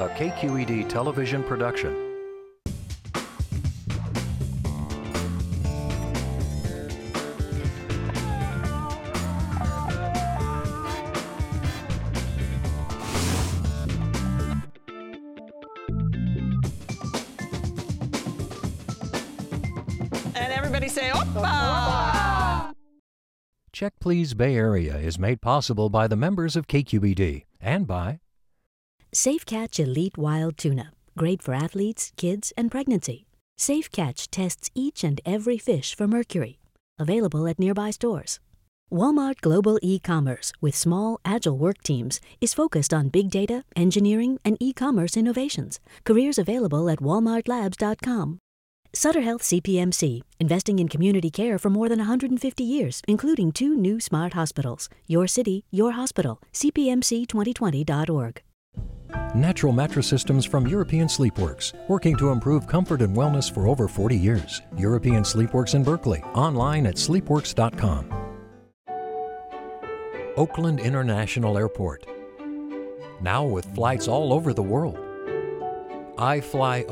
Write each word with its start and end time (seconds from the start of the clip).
a 0.00 0.08
KQED 0.08 0.88
television 0.88 1.44
production. 1.44 1.94
And 20.34 20.50
everybody 20.50 20.88
say, 20.88 21.10
Oppa! 21.10 22.72
Check 23.72 23.92
Please 24.00 24.32
Bay 24.32 24.56
Area 24.56 24.96
is 24.96 25.18
made 25.18 25.42
possible 25.42 25.90
by 25.90 26.06
the 26.06 26.16
members 26.16 26.56
of 26.56 26.66
KQED 26.66 27.44
and 27.60 27.86
by 27.86 28.20
Safe 29.12 29.44
Catch 29.44 29.80
Elite 29.80 30.16
Wild 30.16 30.56
Tuna. 30.56 30.92
Great 31.18 31.42
for 31.42 31.52
athletes, 31.52 32.12
kids, 32.16 32.52
and 32.56 32.70
pregnancy. 32.70 33.26
Safe 33.58 33.90
Catch 33.90 34.30
tests 34.30 34.70
each 34.72 35.02
and 35.02 35.20
every 35.26 35.58
fish 35.58 35.96
for 35.96 36.06
mercury. 36.06 36.60
Available 36.96 37.48
at 37.48 37.58
nearby 37.58 37.90
stores. 37.90 38.38
Walmart 38.92 39.40
Global 39.40 39.80
E-commerce 39.82 40.52
with 40.60 40.76
small, 40.76 41.18
agile 41.24 41.58
work 41.58 41.82
teams 41.82 42.20
is 42.40 42.54
focused 42.54 42.94
on 42.94 43.08
big 43.08 43.30
data, 43.30 43.64
engineering, 43.74 44.38
and 44.44 44.56
e-commerce 44.60 45.16
innovations. 45.16 45.80
Careers 46.04 46.38
available 46.38 46.88
at 46.88 47.00
walmartlabs.com. 47.00 48.38
Sutter 48.92 49.22
Health 49.22 49.42
CPMC, 49.42 50.22
investing 50.38 50.78
in 50.78 50.88
community 50.88 51.30
care 51.30 51.58
for 51.58 51.68
more 51.68 51.88
than 51.88 51.98
150 51.98 52.62
years, 52.62 53.02
including 53.08 53.50
two 53.50 53.74
new 53.74 53.98
smart 53.98 54.34
hospitals. 54.34 54.88
Your 55.08 55.26
city, 55.26 55.64
your 55.72 55.92
hospital. 55.92 56.40
CPMC2020.org. 56.52 58.42
Natural 59.34 59.72
Mattress 59.72 60.06
Systems 60.06 60.44
from 60.44 60.66
European 60.66 61.06
Sleepworks, 61.06 61.72
working 61.88 62.16
to 62.16 62.30
improve 62.30 62.66
comfort 62.66 63.02
and 63.02 63.16
wellness 63.16 63.52
for 63.52 63.68
over 63.68 63.88
40 63.88 64.16
years. 64.16 64.62
European 64.76 65.22
Sleepworks 65.22 65.74
in 65.74 65.82
Berkeley, 65.84 66.22
online 66.34 66.86
at 66.86 66.96
sleepworks.com. 66.96 68.12
Oakland 70.36 70.80
International 70.80 71.58
Airport. 71.58 72.06
Now 73.20 73.44
with 73.44 73.66
flights 73.74 74.08
all 74.08 74.32
over 74.32 74.52
the 74.54 74.62
world. 74.62 74.98
iFlyOAK.com. 76.16 76.86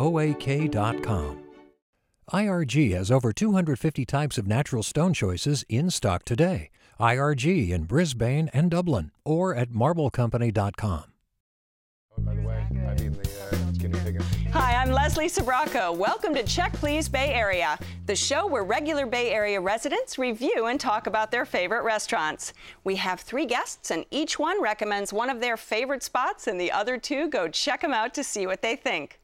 IRG 2.33 2.95
has 2.95 3.11
over 3.11 3.33
250 3.33 4.05
types 4.05 4.37
of 4.37 4.47
natural 4.47 4.83
stone 4.83 5.15
choices 5.15 5.65
in 5.69 5.91
stock 5.91 6.25
today. 6.25 6.71
IRG 7.01 7.71
in 7.71 7.85
Brisbane 7.85 8.51
and 8.53 8.71
Dublin 8.71 9.11
or 9.25 9.55
at 9.55 9.71
marblecompany.com. 9.71 11.08
By 12.25 12.35
the 12.35 12.43
way, 12.43 12.67
I 12.71 12.95
mean 13.01 13.13
the 13.13 13.89
uh, 13.91 14.03
pig. 14.05 14.21
Hi, 14.53 14.75
I'm 14.75 14.91
Leslie 14.91 15.29
Sbrocco. 15.29 15.97
Welcome 15.97 16.35
to 16.35 16.43
Check 16.43 16.73
Please 16.73 17.09
Bay 17.09 17.33
Area, 17.33 17.79
the 18.07 18.17
show 18.17 18.47
where 18.47 18.65
regular 18.65 19.07
Bay 19.07 19.31
Area 19.31 19.61
residents 19.61 20.19
review 20.19 20.67
and 20.67 20.81
talk 20.81 21.07
about 21.07 21.31
their 21.31 21.45
favorite 21.45 21.83
restaurants. 21.83 22.55
We 22.83 22.97
have 22.97 23.21
three 23.21 23.47
guests, 23.47 23.91
and 23.91 24.05
each 24.11 24.39
one 24.39 24.61
recommends 24.61 25.13
one 25.13 25.31
of 25.31 25.41
their 25.41 25.57
favorite 25.57 26.03
spots, 26.03 26.47
and 26.49 26.61
the 26.61 26.73
other 26.73 26.99
two 26.99 27.29
go 27.29 27.47
check 27.47 27.83
them 27.83 27.93
out 27.93 28.15
to 28.15 28.25
see 28.25 28.47
what 28.47 28.63
they 28.63 28.75
think. 28.75 29.21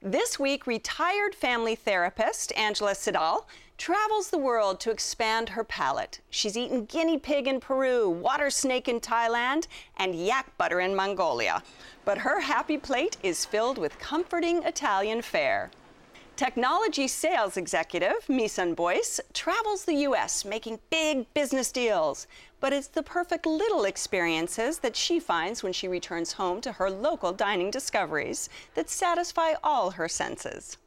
This 0.00 0.38
week, 0.38 0.66
retired 0.66 1.34
family 1.34 1.74
therapist 1.74 2.52
Angela 2.56 2.92
Sidal 2.92 3.46
travels 3.78 4.30
the 4.30 4.38
world 4.38 4.78
to 4.80 4.90
expand 4.90 5.48
her 5.48 5.64
palate. 5.64 6.20
She's 6.30 6.56
eaten 6.56 6.84
guinea 6.84 7.18
pig 7.18 7.48
in 7.48 7.58
Peru, 7.58 8.08
water 8.08 8.50
snake 8.50 8.88
in 8.88 9.00
Thailand, 9.00 9.66
and 9.96 10.14
yak 10.14 10.56
butter 10.56 10.80
in 10.80 10.94
Mongolia. 10.94 11.62
But 12.04 12.18
her 12.18 12.40
happy 12.40 12.78
plate 12.78 13.16
is 13.22 13.44
filled 13.44 13.78
with 13.78 13.98
comforting 13.98 14.62
Italian 14.62 15.22
fare. 15.22 15.70
Technology 16.36 17.08
sales 17.08 17.56
executive 17.56 18.26
Misan 18.28 18.74
Boyce 18.74 19.20
travels 19.34 19.84
the 19.84 19.94
U.S. 20.08 20.44
making 20.44 20.78
big 20.88 21.32
business 21.34 21.70
deals, 21.70 22.26
but 22.62 22.72
it's 22.72 22.86
the 22.86 23.02
perfect 23.02 23.44
little 23.44 23.84
experiences 23.84 24.78
that 24.78 24.94
she 24.94 25.18
finds 25.18 25.64
when 25.64 25.72
she 25.72 25.88
returns 25.88 26.34
home 26.34 26.60
to 26.60 26.70
her 26.70 26.88
local 26.88 27.32
dining 27.32 27.72
discoveries 27.72 28.48
that 28.74 28.88
satisfy 28.88 29.54
all 29.64 29.90
her 29.90 30.08
senses. 30.08 30.78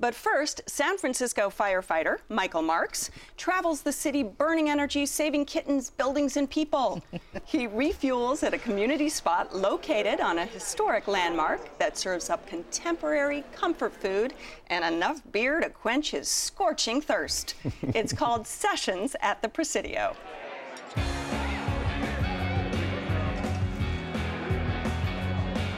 But 0.00 0.14
first, 0.14 0.60
San 0.66 0.98
Francisco 0.98 1.50
firefighter 1.50 2.18
Michael 2.28 2.62
Marks 2.62 3.10
travels 3.36 3.82
the 3.82 3.92
city 3.92 4.24
burning 4.24 4.70
energy, 4.70 5.06
saving 5.06 5.44
kittens, 5.44 5.90
buildings, 5.90 6.36
and 6.36 6.50
people. 6.50 7.00
he 7.44 7.68
refuels 7.68 8.42
at 8.42 8.54
a 8.54 8.58
community 8.58 9.08
spot 9.08 9.54
located 9.54 10.18
on 10.18 10.38
a 10.38 10.46
historic 10.46 11.06
landmark 11.06 11.78
that 11.78 11.96
serves 11.96 12.28
up 12.28 12.44
contemporary 12.48 13.44
comfort 13.52 13.92
food 13.92 14.34
and 14.66 14.84
enough 14.84 15.20
beer 15.30 15.60
to 15.60 15.70
quench 15.70 16.10
his 16.10 16.28
scorching 16.28 17.00
thirst. 17.00 17.54
it's 17.82 18.12
called 18.12 18.48
Sessions 18.48 19.14
at 19.20 19.42
the 19.42 19.48
Presidio. 19.48 20.16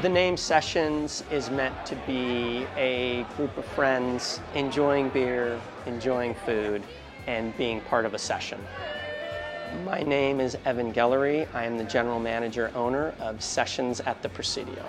The 0.02 0.08
name 0.08 0.38
Sessions 0.38 1.24
is 1.30 1.50
meant 1.50 1.84
to 1.84 1.94
be 2.06 2.66
a 2.78 3.26
group 3.36 3.54
of 3.58 3.66
friends 3.66 4.40
enjoying 4.54 5.10
beer, 5.10 5.60
enjoying 5.84 6.34
food, 6.46 6.82
and 7.26 7.54
being 7.58 7.82
part 7.82 8.06
of 8.06 8.14
a 8.14 8.18
session. 8.18 8.58
My 9.84 10.02
name 10.02 10.40
is 10.40 10.56
Evan 10.64 10.94
Gellery. 10.94 11.46
I 11.54 11.64
am 11.64 11.76
the 11.76 11.84
general 11.84 12.18
manager 12.18 12.72
owner 12.74 13.12
of 13.20 13.42
Sessions 13.42 14.00
at 14.00 14.22
the 14.22 14.30
Presidio. 14.30 14.84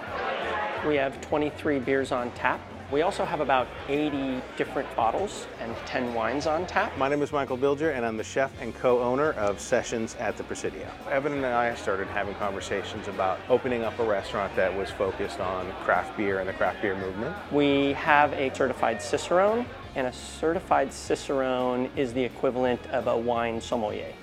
We 0.88 0.96
have 0.96 1.20
23 1.20 1.80
beers 1.80 2.14
on 2.14 2.32
tap. 2.32 2.62
We 2.92 3.04
also 3.04 3.24
have 3.24 3.40
about 3.40 3.70
80 3.88 4.42
different 4.58 4.94
bottles 4.98 5.48
and 5.62 5.74
10 5.86 6.14
wines 6.14 6.46
on 6.46 6.68
tap. 6.68 6.98
My 6.98 7.08
name 7.08 7.22
is 7.22 7.32
Michael 7.32 7.58
Bilger, 7.58 7.96
and 7.96 8.06
I'm 8.06 8.18
the 8.18 8.24
chef 8.24 8.52
and 8.60 8.76
co-owner 8.76 9.32
of 9.34 9.62
Sessions 9.62 10.18
at 10.20 10.36
the 10.36 10.44
Presidio. 10.44 10.86
Evan 11.10 11.32
and 11.32 11.46
I 11.46 11.74
started 11.76 12.08
having 12.10 12.36
conversations 12.36 13.08
about 13.08 13.40
opening 13.48 13.84
up 13.84 13.98
a 14.00 14.04
restaurant 14.04 14.54
that 14.58 14.76
was 14.76 14.90
focused 14.92 15.40
on 15.40 15.72
craft 15.86 16.18
beer 16.18 16.40
and 16.40 16.50
the 16.50 16.54
craft 16.54 16.82
beer 16.82 16.98
movement. 16.98 17.34
We 17.50 17.94
have 17.94 18.34
a 18.34 18.54
certified 18.54 19.02
Cicerone, 19.02 19.66
and 19.96 20.08
a 20.08 20.12
certified 20.12 20.92
Cicerone 20.92 21.90
is 21.96 22.12
the 22.12 22.24
equivalent 22.24 22.86
of 22.88 23.08
a 23.08 23.16
wine 23.16 23.62
sommelier. 23.62 24.14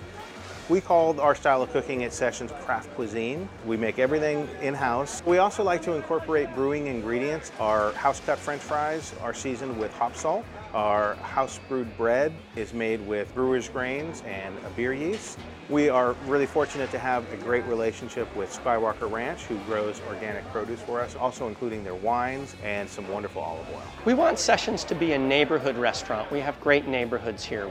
We 0.69 0.83
call 0.83 1.19
our 1.19 1.35
style 1.35 1.63
of 1.63 1.73
cooking 1.73 2.05
at 2.05 2.13
Sessions 2.13 2.53
craft 2.53 2.95
cuisine. 2.95 3.49
We 3.65 3.79
make 3.79 3.99
everything 3.99 4.47
in-house. 4.61 5.23
We 5.25 5.39
also 5.39 5.65
like 5.65 5.81
to 5.83 5.95
incorporate 5.95 6.55
brewing 6.55 6.89
ingredients. 6.89 7.53
Our 7.59 7.93
house-cut 7.93 8.39
french 8.39 8.61
fries 8.61 9.15
are 9.23 9.33
seasoned 9.33 9.81
with 9.81 9.95
hop 9.95 10.15
salt. 10.15 10.45
Our 10.75 11.15
house-brewed 11.17 11.97
bread 11.97 12.35
is 12.55 12.75
made 12.75 13.01
with 13.07 13.35
brewer's 13.35 13.71
grains 13.71 14.23
and 14.27 14.55
a 14.67 14.71
beer 14.77 14.93
yeast. 14.93 15.39
We 15.71 15.89
are 15.89 16.13
really 16.27 16.45
fortunate 16.45 16.91
to 16.91 16.99
have 16.99 17.31
a 17.33 17.37
great 17.37 17.65
relationship 17.65 18.35
with 18.37 18.51
Skywalker 18.53 19.11
Ranch, 19.11 19.45
who 19.45 19.57
grows 19.61 20.03
organic 20.07 20.47
produce 20.53 20.81
for 20.81 21.01
us, 21.01 21.17
also 21.17 21.49
including 21.49 21.83
their 21.83 21.95
wines 21.95 22.57
and 22.63 22.87
some 22.87 23.09
wonderful 23.09 23.41
olive 23.41 23.67
oil. 23.73 23.83
We 24.05 24.13
want 24.13 24.39
Sessions 24.39 24.85
to 24.85 24.95
be 24.95 25.13
a 25.13 25.19
neighborhood 25.19 25.79
restaurant. 25.79 26.31
We 26.31 26.41
have 26.41 26.61
great 26.61 26.87
neighborhoods 26.87 27.43
here. 27.43 27.71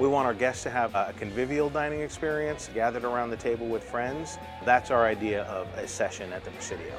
We 0.00 0.08
want 0.08 0.26
our 0.26 0.34
guests 0.34 0.64
to 0.64 0.70
have 0.70 0.92
a 0.96 1.14
convivial 1.16 1.70
dining 1.70 2.00
experience, 2.00 2.68
gathered 2.74 3.04
around 3.04 3.30
the 3.30 3.36
table 3.36 3.66
with 3.66 3.84
friends. 3.84 4.38
That's 4.64 4.90
our 4.90 5.06
idea 5.06 5.44
of 5.44 5.68
a 5.78 5.86
session 5.86 6.32
at 6.32 6.42
the 6.44 6.50
Presidio. 6.50 6.98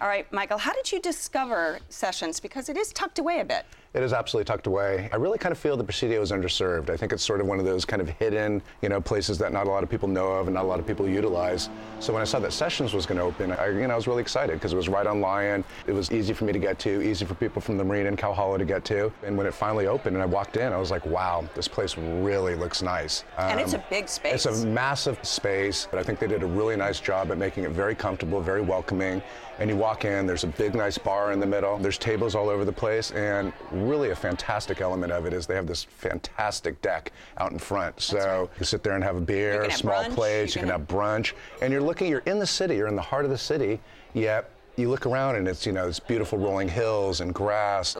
All 0.00 0.06
right, 0.06 0.30
Michael, 0.32 0.58
how 0.58 0.72
did 0.72 0.92
you 0.92 1.00
discover 1.00 1.80
Sessions? 1.88 2.38
Because 2.38 2.68
it 2.68 2.76
is 2.76 2.92
tucked 2.92 3.18
away 3.18 3.40
a 3.40 3.44
bit. 3.44 3.64
It 3.96 4.02
is 4.02 4.12
absolutely 4.12 4.44
tucked 4.44 4.66
away. 4.66 5.08
I 5.10 5.16
really 5.16 5.38
kind 5.38 5.52
of 5.52 5.58
feel 5.58 5.74
the 5.74 5.82
Presidio 5.82 6.20
is 6.20 6.30
underserved. 6.30 6.90
I 6.90 6.98
think 6.98 7.14
it's 7.14 7.22
sort 7.22 7.40
of 7.40 7.46
one 7.46 7.58
of 7.58 7.64
those 7.64 7.86
kind 7.86 8.02
of 8.02 8.10
hidden, 8.10 8.60
you 8.82 8.90
know, 8.90 9.00
places 9.00 9.38
that 9.38 9.54
not 9.54 9.66
a 9.66 9.70
lot 9.70 9.82
of 9.82 9.88
people 9.88 10.06
know 10.06 10.32
of 10.32 10.48
and 10.48 10.54
not 10.54 10.66
a 10.66 10.68
lot 10.68 10.78
of 10.78 10.86
people 10.86 11.08
utilize. 11.08 11.70
So 11.98 12.12
when 12.12 12.20
I 12.20 12.26
saw 12.26 12.38
that 12.40 12.52
Sessions 12.52 12.92
was 12.92 13.06
going 13.06 13.16
to 13.16 13.24
open, 13.24 13.52
I, 13.52 13.68
you 13.68 13.86
know, 13.86 13.94
I 13.94 13.96
was 13.96 14.06
really 14.06 14.20
excited 14.20 14.52
because 14.52 14.74
it 14.74 14.76
was 14.76 14.90
right 14.90 15.06
on 15.06 15.22
Lyon. 15.22 15.64
It 15.86 15.92
was 15.92 16.12
easy 16.12 16.34
for 16.34 16.44
me 16.44 16.52
to 16.52 16.58
get 16.58 16.78
to, 16.80 17.00
easy 17.00 17.24
for 17.24 17.32
people 17.36 17.62
from 17.62 17.78
the 17.78 17.84
Marine 17.84 18.06
and 18.06 18.18
Cow 18.18 18.34
Hollow 18.34 18.58
to 18.58 18.66
get 18.66 18.84
to. 18.84 19.10
And 19.24 19.34
when 19.34 19.46
it 19.46 19.54
finally 19.54 19.86
opened 19.86 20.14
and 20.14 20.22
I 20.22 20.26
walked 20.26 20.58
in, 20.58 20.74
I 20.74 20.76
was 20.76 20.90
like, 20.90 21.06
wow, 21.06 21.48
this 21.54 21.66
place 21.66 21.96
really 21.96 22.54
looks 22.54 22.82
nice. 22.82 23.24
and 23.38 23.58
it's 23.58 23.72
a 23.72 23.78
Um, 23.78 23.84
big 23.88 24.10
space. 24.10 24.44
It's 24.44 24.62
a 24.62 24.66
massive 24.66 25.18
space, 25.22 25.88
but 25.90 25.98
I 25.98 26.02
think 26.02 26.18
they 26.18 26.26
did 26.26 26.42
a 26.42 26.46
really 26.46 26.76
nice 26.76 27.00
job 27.00 27.32
at 27.32 27.38
making 27.38 27.64
it 27.64 27.70
very 27.70 27.94
comfortable, 27.94 28.42
very 28.42 28.60
welcoming. 28.60 29.22
And 29.58 29.70
you 29.70 29.76
walk 29.76 30.04
in, 30.04 30.26
there's 30.26 30.44
a 30.44 30.48
big, 30.48 30.74
nice 30.74 30.98
bar 30.98 31.32
in 31.32 31.40
the 31.40 31.46
middle. 31.46 31.78
There's 31.78 31.96
tables 31.96 32.34
all 32.34 32.50
over 32.50 32.66
the 32.66 32.72
place, 32.72 33.10
and 33.12 33.54
really 33.86 34.10
a 34.10 34.16
fantastic 34.16 34.80
element 34.80 35.12
of 35.12 35.26
it 35.26 35.32
is 35.32 35.46
they 35.46 35.54
have 35.54 35.66
this 35.66 35.84
fantastic 35.84 36.80
deck 36.82 37.12
out 37.38 37.52
in 37.52 37.58
front. 37.58 38.00
so 38.00 38.50
you 38.58 38.64
sit 38.66 38.82
there 38.82 38.94
and 38.94 39.04
have 39.04 39.16
a 39.16 39.20
beer, 39.20 39.62
have 39.62 39.72
small 39.72 40.04
brunch, 40.04 40.14
plates, 40.14 40.54
you 40.54 40.60
can 40.60 40.66
can 40.68 40.80
have 40.80 40.88
brunch, 40.88 41.32
and 41.62 41.72
you're 41.72 41.82
looking, 41.82 42.08
you're 42.08 42.20
in 42.20 42.38
the 42.38 42.46
city, 42.46 42.76
you're 42.76 42.88
in 42.88 42.96
the 42.96 43.02
heart 43.02 43.24
of 43.24 43.30
the 43.30 43.38
city, 43.38 43.80
yet 44.14 44.50
you 44.76 44.90
look 44.90 45.06
around 45.06 45.36
and 45.36 45.48
it's, 45.48 45.64
you 45.64 45.72
know, 45.72 45.88
it's 45.88 46.00
beautiful 46.00 46.38
rolling 46.38 46.68
hills 46.68 47.20
and 47.20 47.32
grass. 47.34 47.96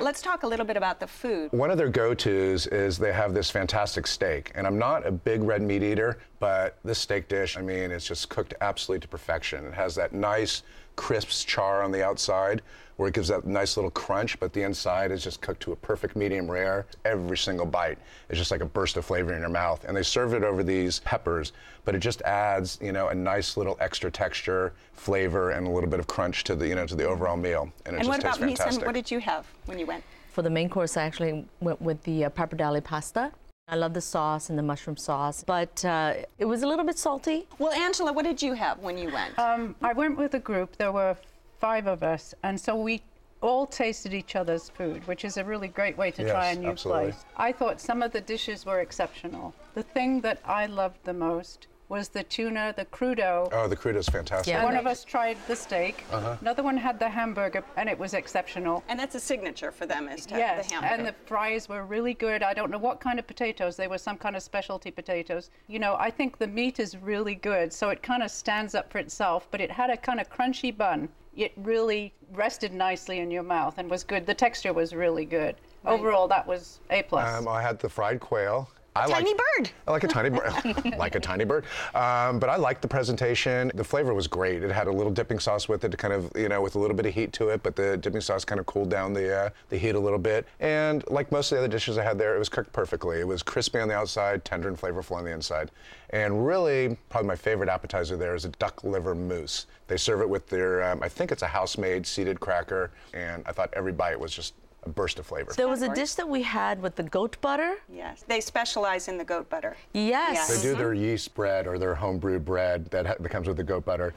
Let's 0.00 0.22
talk 0.22 0.44
a 0.44 0.46
little 0.46 0.64
bit 0.64 0.76
about 0.76 1.00
the 1.00 1.06
food. 1.06 1.52
One 1.52 1.70
of 1.70 1.76
their 1.76 1.88
go-tos 1.88 2.68
is 2.68 2.98
they 2.98 3.12
have 3.12 3.34
this 3.34 3.50
fantastic 3.50 4.06
steak, 4.06 4.52
and 4.54 4.66
I'm 4.66 4.78
not 4.78 5.04
a 5.06 5.10
big 5.10 5.42
red 5.42 5.60
meat 5.60 5.82
eater, 5.82 6.18
But 6.38 6.78
this 6.84 6.98
steak 7.00 7.28
dish, 7.28 7.56
I 7.56 7.62
mean, 7.62 7.90
it's 7.90 8.06
just 8.06 8.28
cooked 8.28 8.54
absolutely 8.60 9.00
to 9.00 9.08
perfection. 9.08 9.64
It 9.66 9.74
has 9.74 9.96
that 9.96 10.12
nice, 10.12 10.62
crisp 10.94 11.46
char 11.46 11.82
on 11.82 11.90
the 11.90 12.04
outside 12.04 12.62
where 12.98 13.08
it 13.08 13.14
gives 13.14 13.28
that 13.28 13.46
nice 13.46 13.76
little 13.76 13.92
crunch, 13.92 14.38
but 14.40 14.52
the 14.52 14.60
inside 14.62 15.12
is 15.12 15.22
just 15.22 15.40
cooked 15.40 15.62
to 15.62 15.70
a 15.70 15.76
perfect 15.76 16.16
medium 16.16 16.50
rare. 16.50 16.84
Every 17.04 17.38
single 17.38 17.64
bite 17.64 17.96
is 18.28 18.36
just 18.36 18.50
like 18.50 18.60
a 18.60 18.64
burst 18.66 18.96
of 18.96 19.04
flavor 19.04 19.32
in 19.32 19.40
your 19.40 19.48
mouth. 19.48 19.84
And 19.86 19.96
they 19.96 20.02
serve 20.02 20.34
it 20.34 20.42
over 20.42 20.64
these 20.64 20.98
peppers, 21.00 21.52
but 21.84 21.94
it 21.94 22.00
just 22.00 22.22
adds, 22.22 22.76
you 22.82 22.90
know, 22.90 23.08
a 23.08 23.14
nice 23.14 23.56
little 23.56 23.76
extra 23.80 24.10
texture, 24.10 24.72
flavor, 24.94 25.50
and 25.52 25.64
a 25.64 25.70
little 25.70 25.88
bit 25.88 26.00
of 26.00 26.08
crunch 26.08 26.42
to 26.44 26.56
the, 26.56 26.66
you 26.66 26.74
know, 26.74 26.88
to 26.88 26.96
the 26.96 27.04
overall 27.04 27.36
meal. 27.36 27.70
And 27.86 27.94
it 27.94 27.98
And 28.00 28.08
just 28.08 28.08
what 28.08 28.20
tastes 28.20 28.36
about 28.38 28.48
Misan? 28.50 28.56
fantastic. 28.58 28.86
What 28.86 28.94
did 28.96 29.10
you 29.12 29.20
have 29.20 29.46
when 29.66 29.78
you 29.78 29.86
went? 29.86 30.02
For 30.32 30.42
the 30.42 30.50
main 30.50 30.68
course, 30.68 30.96
I 30.96 31.04
actually 31.04 31.44
went 31.60 31.80
with 31.80 32.02
the 32.02 32.24
uh, 32.24 32.30
pappardelle 32.30 32.82
pasta. 32.82 33.30
I 33.68 33.76
love 33.76 33.94
the 33.94 34.00
sauce 34.00 34.50
and 34.50 34.58
the 34.58 34.62
mushroom 34.62 34.96
sauce, 34.96 35.44
but 35.44 35.84
uh, 35.84 36.14
it 36.38 36.46
was 36.46 36.64
a 36.64 36.66
little 36.66 36.84
bit 36.84 36.98
salty. 36.98 37.46
Well, 37.60 37.72
Angela, 37.72 38.12
what 38.12 38.24
did 38.24 38.42
you 38.42 38.54
have 38.54 38.80
when 38.80 38.98
you 38.98 39.12
went? 39.12 39.38
Um, 39.38 39.76
I 39.82 39.92
went 39.92 40.16
with 40.16 40.34
a 40.34 40.38
group. 40.40 40.76
There 40.78 40.90
were 40.90 41.16
five 41.58 41.86
of 41.86 42.02
us, 42.02 42.34
and 42.42 42.60
so 42.60 42.76
we 42.76 43.02
all 43.40 43.66
tasted 43.66 44.12
each 44.12 44.34
other's 44.34 44.68
food, 44.68 45.06
which 45.06 45.24
is 45.24 45.36
a 45.36 45.44
really 45.44 45.68
great 45.68 45.96
way 45.96 46.10
to 46.10 46.28
try 46.28 46.48
a 46.48 46.56
new 46.56 46.70
absolutely. 46.70 47.12
place. 47.12 47.24
I 47.36 47.52
thought 47.52 47.80
some 47.80 48.02
of 48.02 48.12
the 48.12 48.20
dishes 48.20 48.66
were 48.66 48.80
exceptional. 48.80 49.54
The 49.74 49.82
thing 49.82 50.20
that 50.22 50.40
I 50.44 50.66
loved 50.66 50.98
the 51.04 51.12
most 51.12 51.68
was 51.88 52.08
the 52.08 52.22
tuna, 52.22 52.74
the 52.76 52.84
crudo. 52.84 53.48
Oh, 53.50 53.66
the 53.66 53.76
crudo 53.76 53.96
is 53.96 54.08
fantastic. 54.08 54.52
Yeah. 54.52 54.62
One 54.64 54.76
of 54.76 54.86
us 54.86 55.04
tried 55.04 55.38
the 55.46 55.56
steak. 55.56 56.04
Uh-huh. 56.12 56.36
Another 56.40 56.62
one 56.62 56.76
had 56.76 56.98
the 56.98 57.08
hamburger, 57.08 57.64
and 57.76 57.88
it 57.88 57.98
was 57.98 58.12
exceptional. 58.12 58.84
and 58.88 58.98
that's 59.00 59.14
a 59.14 59.20
signature 59.20 59.70
for 59.70 59.86
them, 59.86 60.06
is 60.08 60.26
to 60.26 60.34
have 60.34 60.40
Yes, 60.40 60.68
the 60.68 60.74
hamburger. 60.74 60.94
and 60.94 61.06
the 61.06 61.14
fries 61.26 61.68
were 61.68 61.86
really 61.86 62.12
good. 62.12 62.42
I 62.42 62.52
don't 62.52 62.70
know 62.70 62.78
what 62.78 63.00
kind 63.00 63.18
of 63.18 63.26
potatoes. 63.26 63.76
They 63.76 63.88
were 63.88 63.98
some 63.98 64.18
kind 64.18 64.36
of 64.36 64.42
specialty 64.42 64.90
potatoes. 64.90 65.50
You 65.66 65.78
know, 65.78 65.96
I 65.98 66.10
think 66.10 66.36
the 66.36 66.46
meat 66.46 66.78
is 66.78 66.96
really 66.98 67.36
good, 67.36 67.72
so 67.72 67.88
it 67.88 68.02
kind 68.02 68.22
of 68.22 68.30
stands 68.30 68.74
up 68.74 68.92
for 68.92 68.98
itself, 68.98 69.48
but 69.50 69.60
it 69.62 69.70
had 69.70 69.88
a 69.88 69.96
kind 69.96 70.20
of 70.20 70.28
crunchy 70.28 70.76
bun. 70.76 71.08
It 71.38 71.52
really 71.56 72.12
rested 72.32 72.74
nicely 72.74 73.20
in 73.20 73.30
your 73.30 73.44
mouth 73.44 73.78
and 73.78 73.88
was 73.88 74.02
good. 74.02 74.26
The 74.26 74.34
texture 74.34 74.72
was 74.72 74.92
really 74.92 75.24
good. 75.24 75.54
Overall, 75.86 76.26
that 76.28 76.46
was 76.46 76.80
A 76.90 77.04
plus. 77.04 77.32
Um, 77.32 77.46
I 77.46 77.62
had 77.62 77.78
the 77.78 77.88
fried 77.88 78.18
quail. 78.18 78.68
I 78.98 79.06
tiny 79.10 79.30
like, 79.30 79.38
bird. 79.38 79.70
I 79.86 79.90
like 79.90 80.04
a 80.04 80.08
tiny 80.08 80.30
bird, 80.30 80.94
like 80.98 81.14
a 81.14 81.20
tiny 81.20 81.44
bird. 81.44 81.64
Um, 81.94 82.38
but 82.38 82.50
I 82.50 82.56
liked 82.56 82.82
the 82.82 82.88
presentation. 82.88 83.70
The 83.74 83.84
flavor 83.84 84.14
was 84.14 84.26
great. 84.26 84.62
It 84.62 84.70
had 84.70 84.86
a 84.86 84.92
little 84.92 85.12
dipping 85.12 85.38
sauce 85.38 85.68
with 85.68 85.84
it, 85.84 85.90
to 85.90 85.96
kind 85.96 86.14
of 86.14 86.30
you 86.36 86.48
know, 86.48 86.60
with 86.60 86.74
a 86.74 86.78
little 86.78 86.96
bit 86.96 87.06
of 87.06 87.14
heat 87.14 87.32
to 87.34 87.48
it. 87.50 87.62
But 87.62 87.76
the 87.76 87.96
dipping 87.96 88.20
sauce 88.20 88.44
kind 88.44 88.60
of 88.60 88.66
cooled 88.66 88.90
down 88.90 89.12
the 89.12 89.34
uh, 89.34 89.50
the 89.68 89.78
heat 89.78 89.94
a 89.94 90.00
little 90.00 90.18
bit. 90.18 90.46
And 90.60 91.04
like 91.08 91.30
most 91.32 91.52
of 91.52 91.56
the 91.56 91.64
other 91.64 91.72
dishes 91.72 91.98
I 91.98 92.02
had 92.02 92.18
there, 92.18 92.34
it 92.34 92.38
was 92.38 92.48
cooked 92.48 92.72
perfectly. 92.72 93.20
It 93.20 93.26
was 93.26 93.42
crispy 93.42 93.78
on 93.80 93.88
the 93.88 93.94
outside, 93.94 94.44
tender 94.44 94.68
and 94.68 94.78
flavorful 94.78 95.16
on 95.16 95.24
the 95.24 95.32
inside. 95.32 95.70
And 96.10 96.46
really, 96.46 96.96
probably 97.10 97.28
my 97.28 97.36
favorite 97.36 97.68
appetizer 97.68 98.16
there 98.16 98.34
is 98.34 98.44
a 98.44 98.50
duck 98.50 98.82
liver 98.84 99.14
mousse. 99.14 99.66
They 99.88 99.96
serve 99.96 100.20
it 100.20 100.28
with 100.28 100.48
their, 100.48 100.82
um, 100.90 101.02
I 101.02 101.08
think 101.08 101.32
it's 101.32 101.42
a 101.42 101.46
house-made 101.46 102.06
seeded 102.06 102.40
cracker. 102.40 102.90
And 103.12 103.42
I 103.46 103.52
thought 103.52 103.70
every 103.74 103.92
bite 103.92 104.18
was 104.18 104.32
just 104.32 104.54
a 104.88 104.92
burst 104.92 105.18
of 105.18 105.26
flavor. 105.26 105.52
There 105.52 105.68
was 105.68 105.82
a 105.82 105.94
dish 105.94 106.14
that 106.14 106.28
we 106.28 106.42
had 106.42 106.80
with 106.80 106.96
the 106.96 107.02
goat 107.04 107.36
butter. 107.40 107.76
yes, 107.92 108.24
they 108.26 108.40
specialize 108.40 109.08
in 109.08 109.18
the 109.18 109.24
goat 109.24 109.48
butter. 109.48 109.76
Yes. 109.92 110.48
They 110.48 110.70
do 110.70 110.76
their 110.76 110.92
mm-hmm. 110.92 111.04
yeast 111.04 111.34
bread 111.34 111.66
or 111.66 111.78
their 111.78 111.94
homebrew 111.94 112.38
bread 112.38 112.86
that, 112.86 113.06
ha- 113.06 113.14
that 113.20 113.28
comes 113.28 113.46
with 113.46 113.56
the 113.56 113.64
goat 113.64 113.84
butter. 113.84 114.14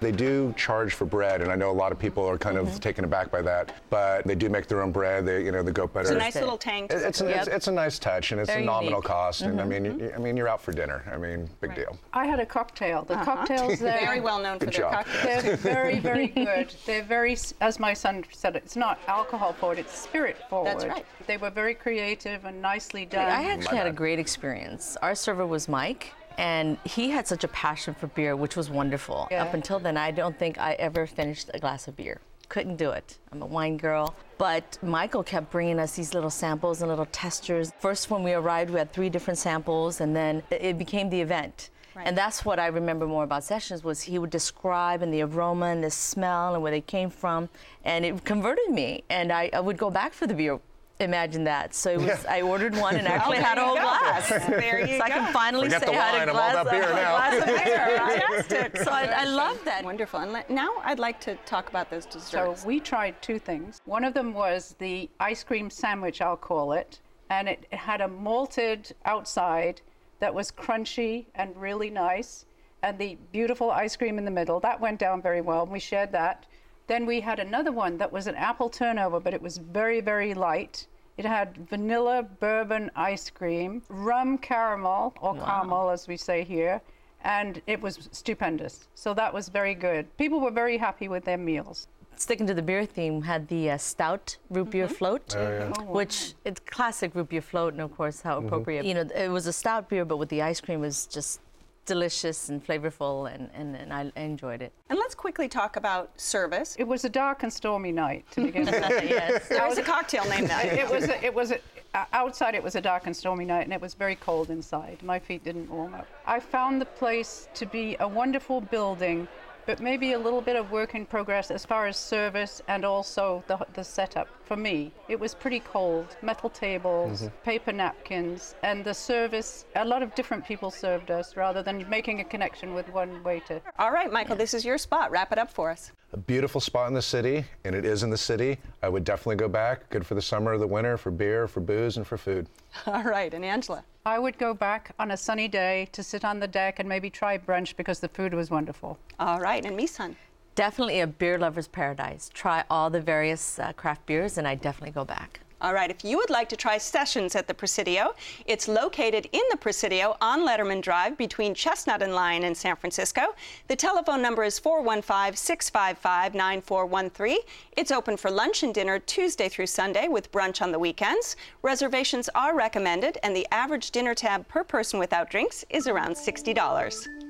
They 0.00 0.12
do 0.12 0.52
charge 0.56 0.92
for 0.92 1.06
bread, 1.06 1.40
and 1.40 1.50
I 1.50 1.54
know 1.54 1.70
a 1.70 1.72
lot 1.72 1.92
of 1.92 1.98
people 1.98 2.28
are 2.28 2.36
kind 2.36 2.58
of 2.58 2.66
mm-hmm. 2.66 2.78
taken 2.78 3.04
aback 3.04 3.30
by 3.30 3.40
that. 3.42 3.74
But 3.90 4.26
they 4.26 4.34
do 4.34 4.48
make 4.50 4.66
their 4.66 4.82
own 4.82 4.92
bread. 4.92 5.24
They, 5.24 5.44
you 5.44 5.52
know, 5.52 5.62
the 5.62 5.72
goat 5.72 5.92
butter. 5.94 6.08
It's 6.08 6.10
a 6.10 6.18
nice 6.18 6.36
it. 6.36 6.40
little 6.40 6.58
tang. 6.58 6.88
to 6.88 6.96
It- 6.96 7.02
it's, 7.02 7.20
the 7.20 7.26
a, 7.26 7.28
food. 7.28 7.38
it's, 7.38 7.48
it's 7.48 7.68
a 7.68 7.72
nice 7.72 7.98
touch, 7.98 8.32
and 8.32 8.40
it's 8.40 8.50
Very 8.50 8.62
a 8.62 8.66
nominal 8.66 8.98
unique. 8.98 9.04
cost. 9.04 9.42
And 9.42 9.60
I 9.60 9.64
mm-hmm. 9.64 9.82
mean, 9.82 9.98
you, 10.00 10.12
I 10.14 10.18
mean, 10.18 10.36
you're 10.36 10.48
out 10.48 10.60
for 10.60 10.72
dinner. 10.72 11.04
I 11.10 11.16
mean, 11.16 11.48
big 11.60 11.74
deal. 11.74 11.96
I 12.12 12.26
had 12.26 12.40
a 12.40 12.46
cocktail. 12.46 13.04
The 13.04 13.14
uh-huh. 13.14 13.24
cocktails 13.24 13.78
there. 13.86 14.00
Very 14.00 14.20
well 14.20 14.40
known 14.42 14.58
for 14.58 14.66
Good 14.66 14.74
their 14.74 14.80
job. 14.80 14.92
cocktails. 15.06 15.42
They're 15.42 15.56
very, 15.56 15.98
very 16.00 16.26
good. 16.44 16.74
They're 16.84 17.02
very, 17.04 17.32
s- 17.32 17.54
as 17.60 17.78
my 17.80 17.94
son 17.94 18.24
said, 18.30 18.56
it's 18.56 18.76
not 18.76 18.98
alcohol 19.06 19.52
forward, 19.54 19.78
it's 19.78 20.06
spirit 20.14 20.36
forward. 20.48 20.68
That's 20.72 20.84
right. 20.86 21.04
They 21.26 21.36
were 21.36 21.50
very 21.50 21.74
creative 21.74 22.44
and 22.44 22.62
nicely 22.62 23.04
done. 23.04 23.26
I 23.28 23.50
actually 23.50 23.76
had 23.76 23.88
a 23.88 23.92
great 23.92 24.18
experience. 24.20 24.96
Our 25.02 25.14
server 25.16 25.44
was 25.46 25.68
Mike, 25.68 26.12
and 26.38 26.78
he 26.84 27.10
had 27.10 27.26
such 27.26 27.42
a 27.42 27.48
passion 27.48 27.94
for 27.94 28.06
beer, 28.08 28.36
which 28.36 28.54
was 28.56 28.70
wonderful. 28.70 29.26
Yeah. 29.32 29.42
Up 29.42 29.54
until 29.54 29.80
then, 29.80 29.96
I 29.96 30.12
don't 30.12 30.38
think 30.38 30.56
I 30.58 30.74
ever 30.74 31.06
finished 31.08 31.50
a 31.52 31.58
glass 31.58 31.88
of 31.88 31.96
beer. 31.96 32.20
Couldn't 32.48 32.76
do 32.76 32.90
it. 32.90 33.18
I'm 33.32 33.42
a 33.42 33.46
wine 33.46 33.76
girl. 33.76 34.14
But 34.38 34.78
Michael 34.82 35.24
kept 35.24 35.50
bringing 35.50 35.80
us 35.80 35.96
these 35.96 36.14
little 36.14 36.30
samples 36.30 36.80
and 36.82 36.88
little 36.90 37.06
testers. 37.06 37.72
First, 37.80 38.10
when 38.10 38.22
we 38.22 38.34
arrived, 38.34 38.70
we 38.70 38.78
had 38.78 38.92
three 38.92 39.08
different 39.08 39.38
samples, 39.38 40.00
and 40.00 40.14
then 40.14 40.42
it- 40.50 40.62
it 40.62 40.78
became 40.78 41.10
the 41.10 41.20
event. 41.20 41.70
And 42.04 42.16
that's 42.16 42.44
what 42.44 42.58
I 42.58 42.66
remember 42.66 43.06
more 43.06 43.24
about 43.24 43.44
sessions 43.44 43.84
was 43.84 44.02
he 44.02 44.18
would 44.18 44.30
describe 44.30 45.02
and 45.02 45.12
the 45.12 45.22
aroma 45.22 45.66
and 45.66 45.82
the 45.82 45.90
smell 45.90 46.54
and 46.54 46.62
where 46.62 46.72
they 46.72 46.80
came 46.80 47.10
from, 47.10 47.48
and 47.84 48.04
it 48.04 48.24
converted 48.24 48.70
me. 48.70 49.04
And 49.10 49.32
I, 49.32 49.50
I 49.52 49.60
would 49.60 49.76
go 49.76 49.90
back 49.90 50.12
for 50.12 50.26
the 50.26 50.34
beer. 50.34 50.58
Imagine 51.00 51.42
that. 51.44 51.74
So 51.74 51.90
it 51.90 52.00
was, 52.00 52.24
I 52.26 52.42
ordered 52.42 52.76
one 52.76 52.94
and 52.94 53.06
oh, 53.08 53.10
actually 53.10 53.38
had 53.38 53.58
a 53.58 53.64
whole 53.64 53.74
go. 53.74 53.80
glass. 53.82 54.28
There 54.48 54.86
you 54.86 54.98
so 54.98 55.02
I 55.02 55.10
can 55.10 55.32
finally 55.32 55.66
Forget 55.66 55.80
say 55.80 55.86
the 55.86 55.92
I 55.92 55.96
had 55.96 56.12
wine, 56.12 56.28
a 56.28 56.30
I'm 56.30 56.38
all 56.38 56.50
glass, 56.50 56.62
about 56.62 56.70
beer 56.70 56.90
a 56.90 56.94
now. 56.94 57.16
glass 57.16 57.38
of 57.38 57.46
beer. 57.46 57.96
right? 57.98 58.44
Fantastic. 58.44 58.76
So 58.84 58.90
I, 58.92 59.02
I 59.06 59.24
love 59.24 59.58
that. 59.64 59.84
Wonderful. 59.84 60.20
And 60.20 60.32
let, 60.32 60.50
now 60.50 60.70
I'd 60.84 61.00
like 61.00 61.20
to 61.22 61.34
talk 61.46 61.68
about 61.68 61.90
those 61.90 62.06
desserts. 62.06 62.60
So 62.62 62.66
we 62.66 62.78
tried 62.78 63.20
two 63.20 63.40
things. 63.40 63.80
One 63.86 64.04
of 64.04 64.14
them 64.14 64.32
was 64.32 64.76
the 64.78 65.10
ice 65.18 65.42
cream 65.42 65.68
sandwich, 65.68 66.20
I'll 66.20 66.36
call 66.36 66.72
it, 66.74 67.00
and 67.28 67.48
it, 67.48 67.66
it 67.72 67.78
had 67.78 68.00
a 68.00 68.06
malted 68.06 68.94
outside 69.04 69.80
that 70.24 70.34
was 70.34 70.50
crunchy 70.50 71.26
and 71.34 71.54
really 71.54 71.90
nice, 71.90 72.46
and 72.82 72.98
the 72.98 73.18
beautiful 73.30 73.70
ice 73.70 73.94
cream 73.94 74.16
in 74.16 74.24
the 74.24 74.30
middle. 74.30 74.58
That 74.58 74.80
went 74.80 74.98
down 74.98 75.20
very 75.20 75.42
well, 75.42 75.64
and 75.64 75.70
we 75.70 75.78
shared 75.78 76.12
that. 76.12 76.46
Then 76.86 77.04
we 77.04 77.20
had 77.20 77.40
another 77.40 77.72
one 77.72 77.98
that 77.98 78.10
was 78.10 78.26
an 78.26 78.34
apple 78.34 78.70
turnover, 78.70 79.20
but 79.20 79.34
it 79.34 79.42
was 79.42 79.58
very, 79.58 80.00
very 80.00 80.32
light. 80.32 80.86
It 81.18 81.26
had 81.26 81.68
vanilla 81.68 82.22
bourbon 82.22 82.90
ice 82.96 83.28
cream, 83.28 83.82
rum 83.90 84.38
caramel, 84.38 85.12
or 85.20 85.34
caramel 85.34 85.90
as 85.90 86.08
we 86.08 86.16
say 86.16 86.42
here, 86.42 86.80
and 87.22 87.60
it 87.66 87.82
was 87.82 88.08
stupendous. 88.10 88.88
So 88.94 89.12
that 89.12 89.34
was 89.34 89.50
very 89.50 89.74
good. 89.74 90.04
People 90.16 90.40
were 90.40 90.50
very 90.50 90.78
happy 90.78 91.06
with 91.06 91.26
their 91.26 91.36
meals. 91.36 91.86
Sticking 92.16 92.46
to 92.46 92.54
the 92.54 92.62
beer 92.62 92.84
theme, 92.86 93.22
had 93.22 93.48
the 93.48 93.70
uh, 93.72 93.76
stout 93.78 94.36
root 94.50 94.70
beer 94.70 94.86
Mm-hmm. 94.86 94.94
float, 94.94 95.34
Oh, 95.36 95.82
which 95.84 96.34
it's 96.44 96.60
classic 96.60 97.14
root 97.14 97.28
beer 97.28 97.42
float, 97.42 97.72
and 97.74 97.82
of 97.82 97.94
course 97.96 98.20
how 98.22 98.38
appropriate. 98.38 98.84
You 98.84 98.94
know, 98.94 99.06
it 99.14 99.28
was 99.28 99.46
a 99.46 99.52
stout 99.52 99.88
beer, 99.88 100.04
but 100.04 100.16
with 100.18 100.28
the 100.28 100.42
ice 100.42 100.60
cream 100.60 100.78
it 100.80 100.86
was 100.86 101.06
just 101.06 101.40
delicious 101.86 102.48
and 102.48 102.64
flavorful, 102.66 103.32
and, 103.32 103.50
and, 103.54 103.76
and 103.76 103.92
I 103.92 104.10
enjoyed 104.16 104.62
it. 104.62 104.72
and 104.88 104.98
let's 104.98 105.14
quickly 105.14 105.48
talk 105.48 105.76
about 105.76 106.10
service. 106.18 106.76
It 106.78 106.84
was 106.88 107.04
a 107.04 107.10
dark 107.10 107.42
and 107.42 107.52
stormy 107.52 107.92
night 107.92 108.24
to 108.32 108.42
begin 108.44 108.64
with. 108.64 108.74
yes. 109.08 109.48
There 109.48 109.66
was 109.68 109.76
a 109.78 109.82
cocktail 109.82 110.24
named 110.28 110.48
that. 110.48 110.64
it 110.66 110.88
was 110.88 111.04
a, 111.08 111.22
it 111.24 111.34
was 111.34 111.50
a, 111.50 111.58
uh, 111.94 112.04
outside 112.14 112.54
it 112.54 112.62
was 112.62 112.74
a 112.74 112.80
dark 112.80 113.06
and 113.06 113.14
stormy 113.16 113.44
night 113.44 113.62
and 113.64 113.72
it 113.72 113.80
was 113.80 113.94
very 113.94 114.16
cold 114.16 114.50
inside 114.50 115.00
my 115.04 115.16
feet 115.16 115.44
didn't 115.44 115.70
warm 115.70 115.94
up 115.94 116.08
i 116.26 116.40
found 116.40 116.80
the 116.80 116.86
place 116.86 117.46
to 117.54 117.66
be 117.66 117.94
a 118.00 118.08
wonderful 118.08 118.60
building 118.60 119.28
but 119.66 119.80
maybe 119.80 120.12
a 120.12 120.18
little 120.18 120.40
bit 120.40 120.56
of 120.56 120.70
work 120.70 120.94
in 120.94 121.06
progress 121.06 121.50
as 121.50 121.64
far 121.64 121.86
as 121.86 121.96
service 121.96 122.62
and 122.68 122.84
also 122.84 123.42
the, 123.46 123.58
the 123.74 123.84
setup 123.84 124.28
for 124.44 124.56
me 124.56 124.92
it 125.08 125.18
was 125.18 125.34
pretty 125.34 125.60
cold 125.60 126.16
metal 126.22 126.50
tables 126.50 127.22
mm-hmm. 127.22 127.44
paper 127.44 127.72
napkins 127.72 128.54
and 128.62 128.84
the 128.84 128.94
service 128.94 129.64
a 129.76 129.84
lot 129.84 130.02
of 130.02 130.14
different 130.14 130.44
people 130.44 130.70
served 130.70 131.10
us 131.10 131.36
rather 131.36 131.62
than 131.62 131.88
making 131.88 132.20
a 132.20 132.24
connection 132.24 132.74
with 132.74 132.88
one 132.92 133.22
waiter 133.22 133.60
All 133.78 133.90
right, 133.90 134.12
Michael, 134.12 134.36
this 134.36 134.54
is 134.54 134.64
your 134.64 134.78
spot. 134.78 135.10
Wrap 135.10 135.32
it 135.32 135.38
up 135.38 135.50
for 135.50 135.70
us. 135.70 135.92
A 136.14 136.16
beautiful 136.16 136.60
spot 136.60 136.86
in 136.86 136.94
the 136.94 137.02
city, 137.02 137.44
and 137.64 137.74
it 137.74 137.84
is 137.84 138.04
in 138.04 138.10
the 138.10 138.16
city. 138.16 138.56
I 138.84 138.88
would 138.88 139.02
definitely 139.02 139.34
go 139.34 139.48
back. 139.48 139.90
Good 139.90 140.06
for 140.06 140.14
the 140.14 140.22
summer 140.22 140.52
or 140.52 140.58
the 140.58 140.66
winter, 140.66 140.96
for 140.96 141.10
beer, 141.10 141.48
for 141.48 141.58
booze, 141.58 141.96
and 141.96 142.06
for 142.06 142.16
food. 142.16 142.46
All 142.86 143.02
right, 143.02 143.34
and 143.34 143.44
Angela. 143.44 143.82
I 144.06 144.20
would 144.20 144.38
go 144.38 144.54
back 144.54 144.94
on 145.00 145.10
a 145.10 145.16
sunny 145.16 145.48
day 145.48 145.88
to 145.90 146.04
sit 146.04 146.24
on 146.24 146.38
the 146.38 146.46
deck 146.46 146.78
and 146.78 146.88
maybe 146.88 147.10
try 147.10 147.36
brunch 147.36 147.74
because 147.74 147.98
the 147.98 148.06
food 148.06 148.32
was 148.32 148.48
wonderful. 148.48 148.96
All 149.18 149.40
right, 149.40 149.66
and 149.66 149.76
Misan. 149.76 150.14
Definitely 150.54 151.00
a 151.00 151.08
beer 151.08 151.36
lover's 151.36 151.66
paradise. 151.66 152.30
Try 152.32 152.62
all 152.70 152.90
the 152.90 153.00
various 153.00 153.58
uh, 153.58 153.72
craft 153.72 154.06
beers, 154.06 154.38
and 154.38 154.46
I 154.46 154.54
definitely 154.54 154.92
go 154.92 155.04
back. 155.04 155.40
All 155.64 155.72
right, 155.72 155.90
if 155.90 156.04
you 156.04 156.18
would 156.18 156.28
like 156.28 156.50
to 156.50 156.56
try 156.56 156.76
sessions 156.76 157.34
at 157.34 157.48
the 157.48 157.54
Presidio, 157.54 158.14
it's 158.44 158.68
located 158.68 159.30
in 159.32 159.40
the 159.50 159.56
Presidio 159.56 160.14
on 160.20 160.46
Letterman 160.46 160.82
Drive 160.82 161.16
between 161.16 161.54
Chestnut 161.54 162.02
and 162.02 162.14
Lyon 162.14 162.44
in 162.44 162.54
San 162.54 162.76
Francisco. 162.76 163.34
The 163.68 163.74
telephone 163.74 164.20
number 164.20 164.44
is 164.44 164.58
415 164.58 165.34
655 165.34 166.34
9413. 166.34 167.38
It's 167.78 167.90
open 167.90 168.18
for 168.18 168.30
lunch 168.30 168.62
and 168.62 168.74
dinner 168.74 168.98
Tuesday 168.98 169.48
through 169.48 169.68
Sunday 169.68 170.06
with 170.06 170.30
brunch 170.30 170.60
on 170.60 170.70
the 170.70 170.78
weekends. 170.78 171.34
Reservations 171.62 172.28
are 172.34 172.54
recommended, 172.54 173.16
and 173.22 173.34
the 173.34 173.46
average 173.50 173.90
dinner 173.90 174.14
tab 174.14 174.46
per 174.46 174.64
person 174.64 174.98
without 174.98 175.30
drinks 175.30 175.64
is 175.70 175.86
around 175.86 176.14
$60. 176.14 177.23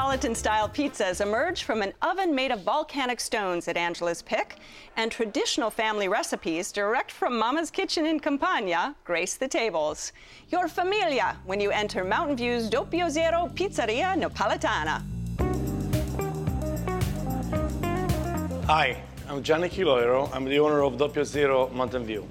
Neapolitan 0.00 0.34
style 0.34 0.66
pizzas 0.66 1.20
emerge 1.20 1.62
from 1.64 1.82
an 1.82 1.92
oven 2.00 2.34
made 2.34 2.50
of 2.50 2.62
volcanic 2.62 3.20
stones 3.20 3.68
at 3.68 3.76
Angela's 3.76 4.22
Pick, 4.22 4.56
and 4.96 5.12
traditional 5.12 5.68
family 5.68 6.08
recipes 6.08 6.72
direct 6.72 7.12
from 7.12 7.38
Mama's 7.38 7.70
kitchen 7.70 8.06
in 8.06 8.18
Campania 8.18 8.94
grace 9.04 9.34
the 9.34 9.46
tables. 9.46 10.12
Your 10.48 10.68
familia 10.68 11.36
when 11.44 11.60
you 11.60 11.70
enter 11.70 12.02
Mountain 12.02 12.38
View's 12.38 12.70
Doppio 12.70 13.10
Zero 13.10 13.50
Pizzeria 13.54 14.16
Napoletana. 14.18 15.02
Hi, 18.64 19.02
I'm 19.28 19.42
Gianni 19.42 19.68
Chiloiro. 19.68 20.34
I'm 20.34 20.46
the 20.46 20.58
owner 20.60 20.82
of 20.82 20.94
Doppio 20.94 21.26
Zero 21.26 21.68
Mountain 21.74 22.06
View. 22.06 22.26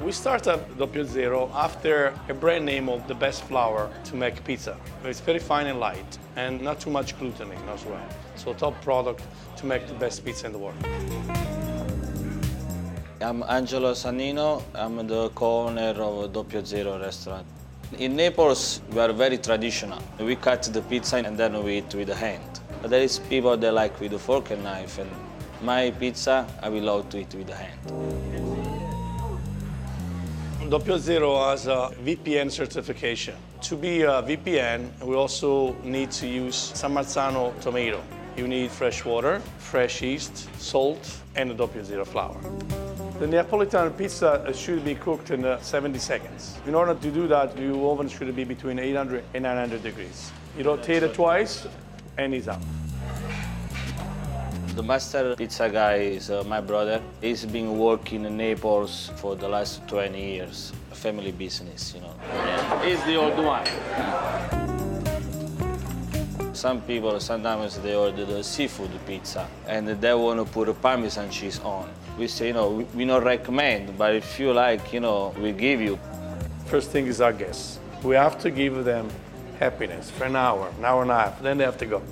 We 0.00 0.10
started 0.12 0.58
Doppio 0.76 1.04
Zero 1.04 1.50
after 1.54 2.12
a 2.28 2.34
brand 2.34 2.66
name 2.66 2.88
of 2.88 3.06
the 3.06 3.14
best 3.14 3.44
flour 3.44 3.90
to 4.04 4.16
make 4.16 4.42
pizza. 4.44 4.76
It's 5.04 5.20
very 5.20 5.38
fine 5.38 5.66
and 5.66 5.78
light 5.78 6.18
and 6.36 6.60
not 6.60 6.80
too 6.80 6.90
much 6.90 7.18
gluten 7.18 7.52
in 7.52 7.68
as 7.68 7.84
well. 7.84 8.06
So 8.34 8.54
top 8.54 8.80
product 8.82 9.22
to 9.56 9.66
make 9.66 9.86
the 9.86 9.94
best 9.94 10.24
pizza 10.24 10.46
in 10.46 10.52
the 10.52 10.58
world. 10.58 10.76
I'm 13.20 13.44
Angelo 13.44 13.92
Sannino. 13.92 14.62
I'm 14.74 15.06
the 15.06 15.30
co-owner 15.30 15.94
of 16.02 16.32
Doppio 16.32 16.66
Zero 16.66 16.98
restaurant. 17.00 17.46
In 17.98 18.16
Naples, 18.16 18.80
we 18.90 18.98
are 18.98 19.12
very 19.12 19.38
traditional. 19.38 20.02
We 20.18 20.34
cut 20.34 20.64
the 20.64 20.82
pizza 20.82 21.18
and 21.18 21.38
then 21.38 21.62
we 21.62 21.78
eat 21.78 21.94
with 21.94 22.08
the 22.08 22.16
hand. 22.16 22.60
But 22.82 22.90
there 22.90 23.02
is 23.02 23.20
people 23.20 23.56
that 23.56 23.72
like 23.72 23.98
with 24.00 24.12
a 24.12 24.18
fork 24.18 24.50
and 24.50 24.64
knife, 24.64 24.98
and 24.98 25.10
my 25.62 25.92
pizza, 25.92 26.46
I 26.60 26.68
will 26.68 26.82
love 26.82 27.08
to 27.10 27.18
eat 27.18 27.32
with 27.34 27.46
the 27.46 27.54
hand. 27.54 28.43
Doppio 30.74 30.98
Zero 30.98 31.38
has 31.38 31.68
a 31.68 31.94
VPN 32.04 32.50
certification. 32.50 33.36
To 33.60 33.76
be 33.76 34.02
a 34.02 34.20
VPN, 34.24 35.04
we 35.04 35.14
also 35.14 35.72
need 35.84 36.10
to 36.10 36.26
use 36.26 36.56
San 36.56 36.92
Marzano 36.92 37.52
tomato. 37.60 38.02
You 38.36 38.48
need 38.48 38.72
fresh 38.72 39.04
water, 39.04 39.38
fresh 39.58 40.02
yeast, 40.02 40.48
salt, 40.60 41.20
and 41.36 41.52
a 41.52 41.54
Doppio 41.54 41.84
Zero 41.84 42.04
flour. 42.04 42.36
The 43.20 43.28
Neapolitan 43.28 43.92
pizza 43.92 44.52
should 44.52 44.84
be 44.84 44.96
cooked 44.96 45.30
in 45.30 45.44
uh, 45.44 45.60
70 45.60 45.96
seconds. 46.00 46.58
In 46.66 46.74
order 46.74 46.94
to 46.94 47.10
do 47.12 47.28
that, 47.28 47.56
your 47.56 47.92
oven 47.92 48.08
should 48.08 48.34
be 48.34 48.42
between 48.42 48.80
800 48.80 49.22
and 49.32 49.44
900 49.44 49.80
degrees. 49.80 50.32
You 50.58 50.64
rotate 50.64 51.04
it 51.04 51.14
twice, 51.14 51.68
and 52.18 52.34
it's 52.34 52.48
out. 52.48 52.58
The 54.74 54.82
master 54.82 55.36
pizza 55.36 55.68
guy 55.68 55.98
is 55.98 56.30
uh, 56.30 56.42
my 56.42 56.60
brother. 56.60 57.00
He's 57.20 57.46
been 57.46 57.78
working 57.78 58.24
in 58.24 58.36
Naples 58.36 59.12
for 59.14 59.36
the 59.36 59.48
last 59.48 59.86
20 59.86 60.20
years, 60.20 60.72
a 60.90 60.96
family 60.96 61.30
business, 61.30 61.94
you 61.94 62.00
know. 62.00 62.12
He's 62.82 63.00
the 63.04 63.14
old 63.14 63.36
one. 63.38 63.64
Some 66.52 66.82
people 66.82 67.20
sometimes 67.20 67.78
they 67.78 67.94
order 67.94 68.24
the 68.24 68.42
seafood 68.42 68.90
pizza 69.06 69.46
and 69.68 69.86
they 69.86 70.12
want 70.12 70.44
to 70.44 70.52
put 70.52 70.68
a 70.68 70.74
parmesan 70.74 71.30
cheese 71.30 71.60
on. 71.60 71.88
We 72.18 72.26
say, 72.26 72.48
you 72.48 72.54
know, 72.54 72.70
we, 72.70 72.84
we 72.96 73.04
don't 73.04 73.22
recommend, 73.22 73.96
but 73.96 74.16
if 74.16 74.40
you 74.40 74.52
like, 74.52 74.92
you 74.92 74.98
know, 74.98 75.32
we 75.38 75.52
give 75.52 75.80
you. 75.80 76.00
First 76.66 76.90
thing 76.90 77.06
is 77.06 77.20
our 77.20 77.32
guests. 77.32 77.78
We 78.02 78.16
have 78.16 78.40
to 78.40 78.50
give 78.50 78.84
them 78.84 79.08
happiness 79.60 80.10
for 80.10 80.24
an 80.24 80.34
hour, 80.34 80.72
an 80.76 80.84
hour 80.84 81.02
and 81.02 81.12
a 81.12 81.14
half. 81.14 81.40
Then 81.40 81.58
they 81.58 81.64
have 81.64 81.78
to 81.78 81.86
go. 81.86 82.02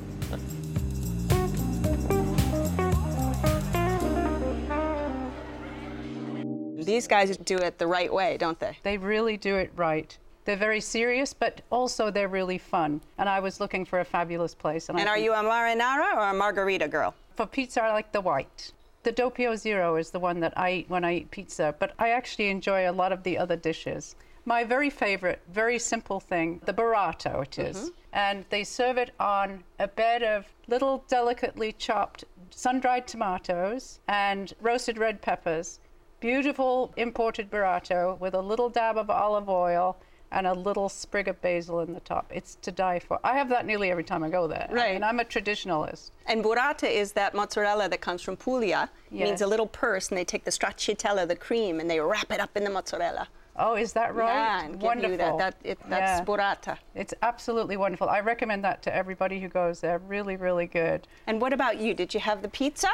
These 6.92 7.08
guys 7.08 7.34
do 7.38 7.56
it 7.56 7.78
the 7.78 7.86
right 7.86 8.12
way, 8.12 8.36
don't 8.36 8.60
they? 8.60 8.76
They 8.82 8.98
really 8.98 9.38
do 9.38 9.56
it 9.56 9.72
right. 9.76 10.14
They're 10.44 10.56
very 10.56 10.82
serious, 10.82 11.32
but 11.32 11.62
also 11.70 12.10
they're 12.10 12.28
really 12.28 12.58
fun. 12.58 13.00
And 13.16 13.30
I 13.30 13.40
was 13.40 13.60
looking 13.60 13.86
for 13.86 14.00
a 14.00 14.04
fabulous 14.04 14.54
place. 14.54 14.90
And 14.90 14.98
I 15.00 15.06
are 15.06 15.16
you 15.16 15.32
a 15.32 15.36
marinara 15.36 16.14
or 16.14 16.28
a 16.28 16.34
margherita 16.34 16.88
girl? 16.88 17.14
For 17.34 17.46
pizza, 17.46 17.82
I 17.82 17.92
like 17.92 18.12
the 18.12 18.20
white. 18.20 18.72
The 19.04 19.12
Doppio 19.12 19.56
Zero 19.56 19.96
is 19.96 20.10
the 20.10 20.20
one 20.20 20.40
that 20.40 20.52
I 20.54 20.72
eat 20.72 20.90
when 20.90 21.02
I 21.02 21.14
eat 21.14 21.30
pizza, 21.30 21.74
but 21.78 21.94
I 21.98 22.10
actually 22.10 22.50
enjoy 22.50 22.86
a 22.86 22.92
lot 22.92 23.10
of 23.10 23.22
the 23.22 23.38
other 23.38 23.56
dishes. 23.56 24.14
My 24.44 24.62
very 24.62 24.90
favorite, 24.90 25.40
very 25.48 25.78
simple 25.78 26.20
thing, 26.20 26.60
the 26.66 26.74
burrata 26.74 27.42
it 27.42 27.58
is. 27.58 27.76
Mm-hmm. 27.76 27.88
And 28.12 28.44
they 28.50 28.64
serve 28.64 28.98
it 28.98 29.12
on 29.18 29.64
a 29.78 29.88
bed 29.88 30.22
of 30.22 30.44
little 30.68 31.04
delicately 31.08 31.72
chopped 31.72 32.24
sun-dried 32.50 33.06
tomatoes 33.06 33.98
and 34.08 34.52
roasted 34.60 34.98
red 34.98 35.22
peppers. 35.22 35.78
Beautiful 36.26 36.92
imported 36.96 37.50
burrata 37.50 38.16
with 38.20 38.34
a 38.34 38.40
little 38.40 38.68
dab 38.68 38.96
of 38.96 39.10
olive 39.10 39.48
oil 39.48 39.96
and 40.30 40.46
a 40.46 40.54
little 40.54 40.88
sprig 40.88 41.26
of 41.26 41.42
basil 41.42 41.80
in 41.80 41.92
the 41.94 41.98
top. 41.98 42.30
It's 42.32 42.54
to 42.62 42.70
die 42.70 43.00
for. 43.00 43.18
I 43.24 43.36
have 43.36 43.48
that 43.48 43.66
nearly 43.66 43.90
every 43.90 44.04
time 44.04 44.22
I 44.22 44.28
go 44.28 44.46
there. 44.46 44.68
I 44.70 44.72
Right. 44.72 44.92
mean, 44.92 45.02
I'm 45.02 45.18
a 45.18 45.24
traditionalist. 45.24 46.12
And 46.26 46.44
burrata 46.44 46.88
is 46.88 47.10
that 47.14 47.34
mozzarella 47.34 47.88
that 47.88 48.00
comes 48.00 48.22
from 48.22 48.36
Puglia. 48.36 48.88
It 49.10 49.14
means 49.24 49.40
a 49.40 49.48
little 49.48 49.66
purse, 49.66 50.10
and 50.10 50.16
they 50.16 50.24
take 50.24 50.44
the 50.44 50.52
stracciatella, 50.52 51.26
the 51.26 51.34
cream, 51.34 51.80
and 51.80 51.90
they 51.90 51.98
wrap 51.98 52.30
it 52.30 52.38
up 52.38 52.56
in 52.56 52.62
the 52.62 52.70
mozzarella. 52.70 53.26
Oh, 53.56 53.74
is 53.74 53.92
that 53.94 54.14
right? 54.14 54.32
Yeah, 54.32 54.62
and 54.64 54.74
give 54.74 54.82
wonderful. 54.82 55.10
you 55.10 55.16
that. 55.18 55.38
that 55.38 55.54
it, 55.64 55.78
that's 55.88 56.20
Yeah. 56.20 56.24
burrata. 56.24 56.78
It's 56.94 57.12
absolutely 57.20 57.76
wonderful. 57.76 58.08
I 58.08 58.20
recommend 58.20 58.62
that 58.64 58.80
to 58.84 58.94
everybody 58.94 59.40
who 59.40 59.48
goes 59.48 59.80
there. 59.80 59.98
Really, 59.98 60.36
really 60.36 60.66
good. 60.66 61.06
And 61.26 61.40
what 61.40 61.52
about 61.52 61.78
you? 61.78 61.92
Did 61.94 62.14
you 62.14 62.20
have 62.20 62.42
the 62.42 62.48
pizza? 62.48 62.88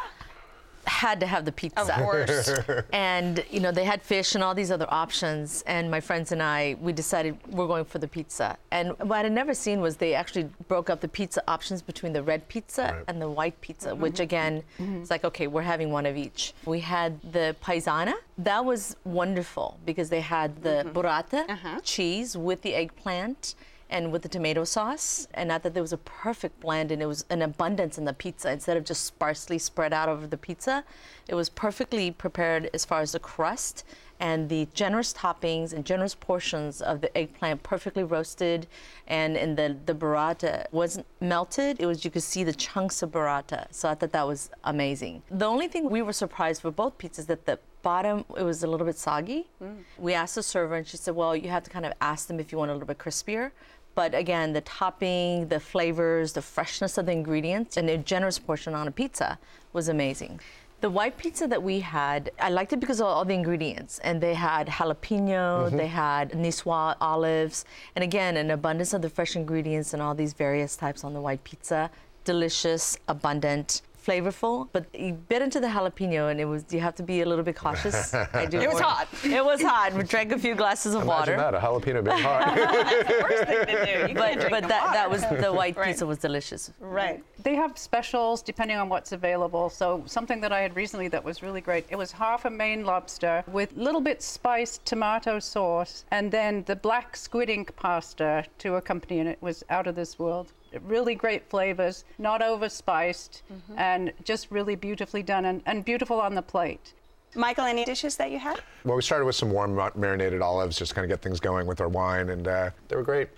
Had 0.88 1.20
to 1.20 1.26
have 1.26 1.44
the 1.44 1.52
pizza. 1.52 1.80
Of 1.80 2.02
course. 2.02 2.50
and 2.92 3.44
you 3.50 3.60
know 3.60 3.72
they 3.72 3.84
had 3.84 4.02
fish 4.02 4.34
and 4.34 4.42
all 4.42 4.54
these 4.54 4.70
other 4.70 4.86
options. 4.88 5.62
And 5.66 5.90
my 5.90 6.00
friends 6.00 6.32
and 6.32 6.42
i 6.42 6.76
we 6.80 6.92
decided 6.92 7.36
we're 7.48 7.66
going 7.66 7.84
for 7.84 7.98
the 7.98 8.08
pizza. 8.08 8.56
And 8.70 8.98
what 8.98 9.24
i'd 9.24 9.32
never 9.32 9.54
seen 9.54 9.80
was 9.80 9.96
they 9.96 10.14
actually 10.14 10.48
broke 10.66 10.90
up 10.90 11.00
the 11.00 11.08
pizza 11.08 11.42
options 11.48 11.82
between 11.82 12.12
the 12.12 12.22
red 12.22 12.48
pizza 12.48 13.02
and 13.08 13.20
the 13.20 13.30
white 13.30 13.60
pizza 13.60 13.90
mm-hmm. 13.90 14.02
which 14.02 14.20
again 14.20 14.62
mm-hmm. 14.78 15.00
it's 15.00 15.10
like 15.10 15.24
okay 15.24 15.46
we're 15.46 15.62
having 15.62 15.90
one 15.90 16.06
of 16.06 16.16
each. 16.16 16.54
We 16.64 16.80
had 16.80 17.20
the 17.32 17.56
paisana. 17.62 18.14
That 18.38 18.64
was 18.64 18.96
wonderful 19.04 19.78
because 19.84 20.08
they 20.10 20.20
had 20.20 20.62
the 20.62 20.84
mm-hmm. 20.84 20.98
burrata 20.98 21.48
uh-huh. 21.48 21.80
cheese 21.82 22.36
with 22.36 22.62
the 22.62 22.74
eggplant 22.74 23.54
and 23.90 24.12
with 24.12 24.22
the 24.22 24.28
tomato 24.28 24.64
sauce. 24.64 25.28
And 25.34 25.52
I 25.52 25.58
thought 25.58 25.74
there 25.74 25.82
was 25.82 25.92
a 25.92 25.98
perfect 25.98 26.60
blend 26.60 26.92
and 26.92 27.02
it 27.02 27.06
was 27.06 27.24
an 27.30 27.42
abundance 27.42 27.98
in 27.98 28.04
the 28.04 28.12
pizza. 28.12 28.50
Instead 28.50 28.76
of 28.76 28.84
just 28.84 29.04
sparsely 29.04 29.58
spread 29.58 29.92
out 29.92 30.08
over 30.08 30.26
the 30.26 30.36
pizza. 30.36 30.84
It 31.26 31.34
was 31.34 31.48
perfectly 31.48 32.10
prepared 32.10 32.70
as 32.72 32.84
far 32.84 33.00
as 33.00 33.12
the 33.12 33.18
crust 33.18 33.84
and 34.20 34.48
the 34.48 34.66
generous 34.74 35.12
toppings 35.12 35.72
and 35.72 35.84
generous 35.84 36.14
portions 36.14 36.80
of 36.80 37.00
the 37.00 37.16
eggplant 37.16 37.62
perfectly 37.62 38.02
roasted 38.02 38.66
and 39.06 39.36
in 39.36 39.54
the 39.54 39.76
the 39.86 39.94
burrata 39.94 40.66
wasn't 40.72 41.06
melted. 41.20 41.80
It 41.80 41.86
was 41.86 42.04
you 42.04 42.10
could 42.10 42.22
see 42.22 42.44
the 42.44 42.52
chunks 42.52 43.02
of 43.02 43.10
burrata. 43.10 43.66
So 43.70 43.88
i 43.88 43.94
thought 43.94 44.12
that 44.12 44.26
was 44.26 44.50
amazing. 44.64 45.22
The 45.30 45.46
only 45.46 45.68
thing 45.68 45.88
we 45.88 46.02
were 46.02 46.12
surprised 46.12 46.62
for 46.62 46.70
both 46.70 46.98
pizzas 46.98 47.26
that 47.26 47.46
the 47.46 47.58
bottom 47.82 48.24
it 48.36 48.42
was 48.42 48.62
a 48.62 48.66
little 48.66 48.86
bit 48.86 48.96
soggy. 48.96 49.48
Mm. 49.62 49.78
We 49.98 50.14
asked 50.14 50.34
the 50.34 50.42
server 50.42 50.74
and 50.74 50.86
she 50.86 50.96
said 50.96 51.14
well 51.14 51.36
you 51.36 51.48
have 51.50 51.62
to 51.64 51.70
kind 51.70 51.86
of 51.86 51.92
ask 52.00 52.26
them 52.26 52.40
if 52.40 52.50
you 52.50 52.58
want 52.58 52.70
a 52.70 52.74
little 52.74 52.88
bit 52.88 52.98
crispier 52.98 53.52
but 53.98 54.14
again, 54.14 54.52
the 54.52 54.60
topping, 54.60 55.48
the 55.48 55.58
flavors, 55.58 56.32
the 56.32 56.40
freshness 56.40 56.98
of 56.98 57.06
the 57.06 57.10
ingredients, 57.10 57.76
and 57.76 57.90
a 57.90 57.98
generous 57.98 58.38
portion 58.38 58.72
on 58.72 58.86
a 58.86 58.92
pizza 58.92 59.40
was 59.72 59.88
amazing. 59.88 60.38
The 60.82 60.88
white 60.88 61.18
pizza 61.18 61.48
that 61.48 61.64
we 61.64 61.80
had, 61.80 62.30
I 62.38 62.50
liked 62.50 62.72
it 62.72 62.78
because 62.78 63.00
of 63.00 63.08
all 63.08 63.24
the 63.24 63.34
ingredients. 63.34 63.98
And 64.04 64.20
they 64.20 64.34
had 64.34 64.68
jalapeno, 64.68 65.66
mm-hmm. 65.66 65.76
they 65.76 65.88
had 65.88 66.30
niçoise 66.30 66.94
olives, 67.00 67.64
and 67.96 68.04
again, 68.04 68.36
an 68.36 68.52
abundance 68.52 68.92
of 68.94 69.02
the 69.02 69.10
fresh 69.10 69.34
ingredients 69.34 69.92
and 69.92 70.00
all 70.00 70.14
these 70.14 70.32
various 70.32 70.76
types 70.76 71.02
on 71.02 71.12
the 71.12 71.20
white 71.20 71.42
pizza. 71.42 71.90
Delicious, 72.22 72.96
abundant, 73.08 73.82
flavorful, 74.08 74.68
but 74.72 74.86
you 74.94 75.12
bit 75.12 75.42
into 75.42 75.60
the 75.60 75.66
jalapeno 75.66 76.30
and 76.30 76.40
it 76.40 76.44
was 76.46 76.64
you 76.70 76.80
have 76.80 76.94
to 76.94 77.02
be 77.02 77.20
a 77.20 77.26
little 77.26 77.44
bit 77.44 77.56
cautious. 77.56 78.14
I 78.14 78.46
do 78.46 78.60
It 78.68 78.68
was 78.70 78.80
hot. 78.80 79.08
It 79.24 79.44
was 79.44 79.62
hot. 79.62 79.92
We 79.94 80.02
drank 80.02 80.32
a 80.32 80.38
few 80.38 80.54
glasses 80.54 80.94
of 80.94 81.06
water. 81.06 81.34
Imagine 81.34 81.52
that, 81.52 81.62
a 81.62 81.66
jalapeno 81.66 82.04
being 82.04 82.18
hot. 82.18 82.56
That's 82.56 83.08
the 83.08 83.20
worst 83.22 83.44
thing 83.44 83.66
to 83.66 83.84
do. 83.86 84.08
You 84.08 84.14
But, 84.28 84.34
drink 84.34 84.50
but 84.50 84.62
the 84.62 84.68
that, 84.68 84.92
that 84.92 85.10
was 85.10 85.22
the 85.22 85.52
white 85.52 85.76
Right. 85.76 85.88
pizza 85.88 86.06
was 86.06 86.18
delicious. 86.18 86.72
Right. 86.80 87.22
They 87.42 87.54
have 87.54 87.76
specials 87.78 88.42
depending 88.42 88.76
on 88.78 88.88
what's 88.88 89.12
available. 89.12 89.68
So 89.70 90.02
something 90.06 90.40
that 90.40 90.52
I 90.52 90.60
had 90.60 90.74
recently 90.74 91.08
that 91.08 91.22
was 91.22 91.42
really 91.42 91.60
great. 91.60 91.84
It 91.90 91.96
was 91.96 92.10
half 92.10 92.44
a 92.46 92.50
Maine 92.50 92.84
lobster 92.84 93.44
with 93.46 93.70
little 93.76 94.00
bit 94.00 94.22
spiced 94.22 94.84
tomato 94.86 95.38
sauce, 95.38 96.04
and 96.10 96.30
then 96.32 96.64
the 96.66 96.76
black 96.76 97.16
squid 97.16 97.48
ink 97.50 97.74
pasta 97.76 98.44
to 98.58 98.76
accompany 98.76 99.20
it. 99.20 99.26
It 99.28 99.42
was 99.42 99.62
out 99.70 99.86
of 99.86 99.94
this 99.94 100.18
world. 100.18 100.52
Really 100.82 101.14
great 101.14 101.48
flavors, 101.48 102.04
not 102.18 102.42
over 102.42 102.68
spiced, 102.68 103.42
and 103.76 104.12
just 104.24 104.50
really 104.50 104.76
beautifully 104.76 105.22
done 105.22 105.44
and, 105.46 105.62
and 105.66 105.84
beautiful 105.84 106.20
on 106.20 106.34
the 106.34 106.42
plate. 106.42 106.94
Michael, 107.34 107.64
any 107.64 107.84
dishes 107.84 108.16
that 108.16 108.30
you 108.30 108.38
had? 108.38 108.60
Well, 108.84 108.96
we 108.96 109.02
started 109.02 109.24
with 109.24 109.36
some 109.36 109.50
warm 109.50 109.74
marinated 109.94 110.40
olives, 110.40 110.78
just 110.78 110.94
kind 110.94 111.04
of 111.04 111.08
get 111.10 111.22
things 111.22 111.40
going 111.40 111.66
with 111.66 111.80
our 111.80 111.88
wine, 111.88 112.30
and 112.30 112.48
uh, 112.48 112.70
they 112.88 112.96
were 112.96 113.02
great. 113.02 113.28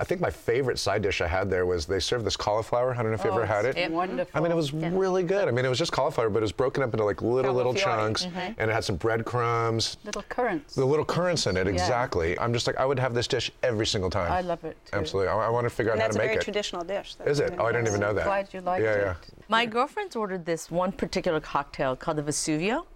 I 0.00 0.04
think 0.04 0.20
my 0.20 0.30
favorite 0.30 0.78
side 0.80 1.02
dish 1.02 1.20
I 1.20 1.28
had 1.28 1.48
there 1.48 1.64
was 1.64 1.86
they 1.86 2.00
served 2.00 2.24
this 2.24 2.36
cauliflower. 2.36 2.92
I 2.92 2.96
don't 2.96 3.08
know 3.08 3.12
if 3.14 3.22
you 3.24 3.30
Oh, 3.30 3.34
ever 3.34 3.46
had 3.46 3.64
it's 3.66 3.78
it. 3.78 3.90
wonderful. 3.92 4.32
I 4.36 4.42
mean, 4.42 4.50
it 4.50 4.56
was 4.56 4.72
really 4.72 5.22
good. 5.22 5.46
I 5.46 5.52
mean, 5.52 5.64
it 5.64 5.68
was 5.68 5.78
just 5.78 5.92
cauliflower, 5.92 6.28
but 6.28 6.38
it 6.38 6.42
was 6.42 6.50
broken 6.50 6.82
up 6.82 6.92
into 6.92 7.04
like 7.04 7.22
little, 7.22 7.54
little 7.54 7.74
chunks, 7.74 8.26
Mm-hmm. 8.26 8.38
and 8.58 8.70
it 8.70 8.74
had 8.74 8.82
some 8.84 8.96
breadcrumbs, 8.96 9.98
Little 10.04 10.22
currants. 10.28 10.74
the 10.74 10.84
little 10.84 11.04
currants 11.04 11.46
in 11.46 11.56
it. 11.56 11.68
Exactly. 11.68 12.36
I'm 12.38 12.52
just 12.52 12.66
like, 12.66 12.76
I 12.78 12.84
would 12.84 12.98
have 12.98 13.14
this 13.14 13.28
dish 13.28 13.52
every 13.62 13.86
single 13.86 14.10
time. 14.10 14.32
I 14.32 14.40
love 14.40 14.64
it 14.64 14.76
too. 14.86 14.96
Absolutely. 14.96 15.28
I, 15.28 15.36
I 15.46 15.48
want 15.50 15.64
to 15.66 15.70
figure 15.70 15.92
out 15.92 15.94
And 15.94 16.02
that's 16.02 16.16
how 16.16 16.22
a 16.22 16.26
to 16.26 16.26
very 16.26 16.36
make 16.38 16.48
it. 16.48 16.54
That's 16.54 16.78
a 16.78 16.80
very 16.80 16.82
traditional 16.82 16.84
dish. 16.84 17.16
Is 17.30 17.40
it? 17.40 17.54
Oh, 17.60 17.66
I 17.66 17.72
didn't 17.72 17.86
even 17.88 18.00
know 18.00 18.12
that. 18.14 18.24
Glad 18.24 18.48
you 18.52 18.60
liked 18.60 18.82
yeah, 18.84 18.92
it. 18.94 19.00
yeah. 19.02 19.14
My 19.48 19.66
girlfriends 19.66 20.16
ordered 20.16 20.44
this 20.46 20.70
one 20.70 20.90
particular 20.90 21.38
cocktail 21.40 21.94
called 21.94 22.16
the 22.16 22.22
Vesuvio. 22.22 22.86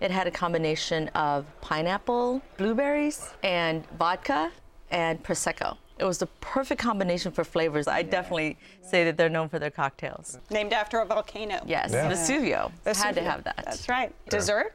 It 0.00 0.10
had 0.10 0.26
a 0.26 0.30
combination 0.30 1.08
of 1.08 1.46
pineapple, 1.60 2.42
blueberries, 2.56 3.30
and 3.44 3.86
vodka 3.98 4.50
and 4.90 5.22
prosecco. 5.22 5.76
It 5.98 6.04
was 6.04 6.18
the 6.18 6.26
perfect 6.40 6.80
combination 6.80 7.32
for 7.32 7.44
flavors. 7.44 7.88
I 7.88 8.02
definitely 8.02 8.56
say 8.82 9.04
that 9.04 9.16
they're 9.16 9.28
known 9.28 9.48
for 9.48 9.58
their 9.58 9.70
cocktails. 9.70 10.38
Named 10.50 10.72
after 10.72 11.00
a 11.00 11.04
volcano. 11.04 11.60
Yes, 11.66 11.90
Yeah. 11.92 12.10
Vesuvio. 12.10 12.70
Had 12.96 13.16
to 13.16 13.22
have 13.22 13.44
that. 13.44 13.56
That's 13.64 13.88
right. 13.88 14.14
Dessert? 14.28 14.74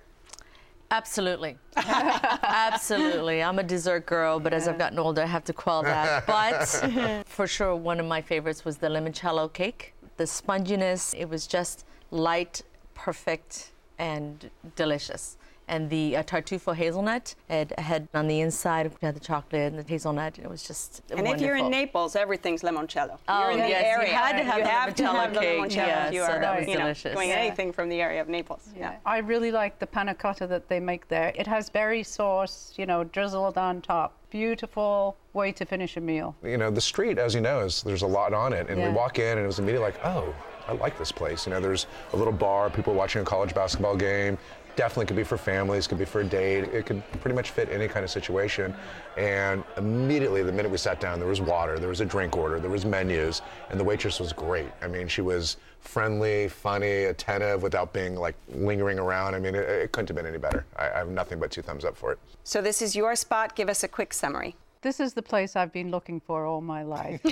Absolutely. 0.92 1.58
Absolutely. 1.78 3.42
I'm 3.42 3.58
a 3.58 3.64
dessert 3.64 4.06
girl, 4.06 4.40
but 4.40 4.54
as 4.54 4.68
I've 4.68 4.78
gotten 4.78 5.00
older, 5.00 5.22
I 5.22 5.26
have 5.26 5.44
to 5.46 5.54
quell 5.54 5.82
that. 5.84 6.26
But 6.28 7.26
for 7.28 7.48
sure, 7.48 7.76
one 7.76 8.00
of 8.00 8.06
my 8.06 8.22
favorites 8.22 8.66
was 8.66 8.78
the 8.78 8.88
limoncello 8.90 9.52
cake. 9.52 9.94
The 10.18 10.26
sponginess, 10.26 11.16
it 11.18 11.28
was 11.30 11.48
just 11.48 11.86
light, 12.12 12.62
perfect, 12.94 13.72
and 13.98 14.50
delicious. 14.76 15.38
And 15.68 15.90
the 15.90 16.18
uh, 16.18 16.24
tartufo 16.24 16.76
hazelnut, 16.76 17.36
it 17.50 17.78
had 17.80 18.08
on 18.14 18.28
the 18.28 18.42
inside, 18.42 18.86
it 18.88 18.94
had 19.02 19.16
the 19.16 19.20
chocolate 19.20 19.72
and 19.74 19.80
the 19.80 19.84
hazelnut. 19.90 20.38
And 20.38 20.46
It 20.46 20.50
was 20.50 20.64
just 20.64 21.02
And 21.12 21.28
if 21.28 21.40
you're 21.40 21.56
in. 21.56 21.70
Naples, 21.72 22.16
everything's 22.16 22.62
limoncello. 22.62 23.18
Oh, 23.28 23.42
you're 23.44 23.52
in 23.52 23.60
the 23.60 23.70
yes, 23.70 24.08
you 24.08 24.14
had 24.14 24.38
to 24.38 24.44
have 24.44 24.60
you 24.60 24.66
have 24.66 24.94
to 24.96 25.04
limoncello 25.04 25.16
have 25.16 25.34
the 25.34 25.40
limoncello 25.40 25.76
yeah, 25.76 26.08
if 26.08 26.14
you 26.14 26.20
so 26.22 26.32
are 26.34 26.40
that 26.42 26.60
was 26.60 26.68
you 26.68 26.74
know, 26.76 26.82
delicious. 26.82 27.14
doing 27.14 27.30
Yeah. 27.30 27.36
anything 27.36 27.72
from 27.72 27.88
the 27.90 28.02
area 28.02 28.22
of 28.22 28.28
Naples. 28.28 28.68
Yeah. 28.78 28.96
I 29.06 29.20
really 29.20 29.52
like 29.52 29.80
the 29.80 29.88
panna 29.88 30.14
cotta 30.14 30.46
that 30.48 30.68
they 30.68 30.80
make 30.80 31.08
there. 31.08 31.32
It 31.36 31.48
has 31.48 31.70
berry 31.70 32.04
sauce, 32.04 32.74
you 32.76 32.86
know, 32.86 33.06
drizzled 33.06 33.58
on 33.58 33.82
top. 33.82 34.18
Beautiful 34.30 35.16
way 35.32 35.52
to 35.54 35.64
finish 35.66 35.96
a 35.96 36.02
meal. 36.02 36.36
You 36.44 36.58
know, 36.58 36.70
the 36.70 36.82
street, 36.82 37.18
as 37.18 37.34
you 37.34 37.40
know, 37.42 37.62
is 37.62 37.82
there's 37.84 38.02
a 38.02 38.08
lot 38.08 38.34
on 38.34 38.52
it, 38.52 38.68
and 38.70 38.78
Yeah. 38.80 38.90
we 38.90 38.94
walk 38.94 39.18
in, 39.18 39.38
and 39.38 39.40
it 39.40 39.48
was 39.48 39.60
immediately 39.60 39.86
like, 39.86 40.06
oh, 40.06 40.34
I 40.68 40.74
like 40.74 40.98
this 40.98 41.12
place. 41.12 41.46
You 41.46 41.54
know, 41.54 41.60
there's 41.60 41.88
a 42.14 42.18
little 42.18 42.34
bar, 42.34 42.70
people 42.70 42.94
watching 42.94 43.22
a 43.22 43.26
college 43.26 43.54
basketball 43.56 43.96
game. 43.96 44.38
Definitely 44.76 45.06
could 45.06 45.16
be 45.16 45.24
for 45.24 45.38
families, 45.38 45.86
could 45.88 46.00
be 46.00 46.06
for 46.06 46.22
a 46.22 46.24
date. 46.24 46.64
It 46.66 46.86
could 46.86 47.04
pretty 47.22 47.36
much 47.36 47.52
fit 47.52 47.70
any 47.70 47.88
kind 47.88 48.04
of 48.04 48.10
situation. 48.10 48.74
And 49.18 49.64
immediately, 49.78 50.42
the 50.42 50.52
minute 50.52 50.72
we 50.72 50.78
sat 50.78 51.00
down, 51.00 51.20
there 51.20 51.28
was 51.28 51.42
water, 51.42 51.78
there 51.78 51.90
was 51.90 52.02
a 52.02 52.06
drink 52.06 52.36
order, 52.36 52.60
there 52.60 52.72
was 52.72 52.84
menus, 52.84 53.42
and 53.70 53.80
the 53.80 53.84
waitress 53.84 54.20
was 54.20 54.34
great. 54.34 54.72
I 54.82 54.88
mean, 54.88 55.08
she 55.08 55.22
was 55.22 55.58
friendly, 55.80 56.48
funny, 56.48 57.04
attentive, 57.04 57.62
without 57.62 57.94
being 57.94 58.16
like 58.16 58.36
lingering 58.50 58.98
around. 58.98 59.36
I 59.36 59.40
mean, 59.40 59.54
it, 59.54 59.68
it 59.68 59.92
couldn't 59.92 60.08
have 60.08 60.16
been 60.16 60.26
any 60.26 60.40
better. 60.40 60.66
I, 60.76 60.90
I 60.90 60.98
have 60.98 61.10
nothing 61.10 61.40
but 61.40 61.52
two 61.52 61.62
thumbs 61.62 61.86
up 61.86 61.96
for 61.96 62.12
it. 62.12 62.20
So 62.44 62.62
this 62.62 62.82
is 62.82 62.96
your 62.96 63.16
spot. 63.16 63.56
Give 63.56 63.70
us 63.70 63.84
a 63.84 63.88
quick 63.88 64.14
summary. 64.14 64.56
This 64.84 65.00
is 65.00 65.14
the 65.14 65.22
place 65.22 65.56
I've 65.56 65.72
been 65.72 65.92
looking 65.92 66.20
for 66.20 66.46
all 66.46 66.60
my 66.60 66.84
life. 66.84 67.22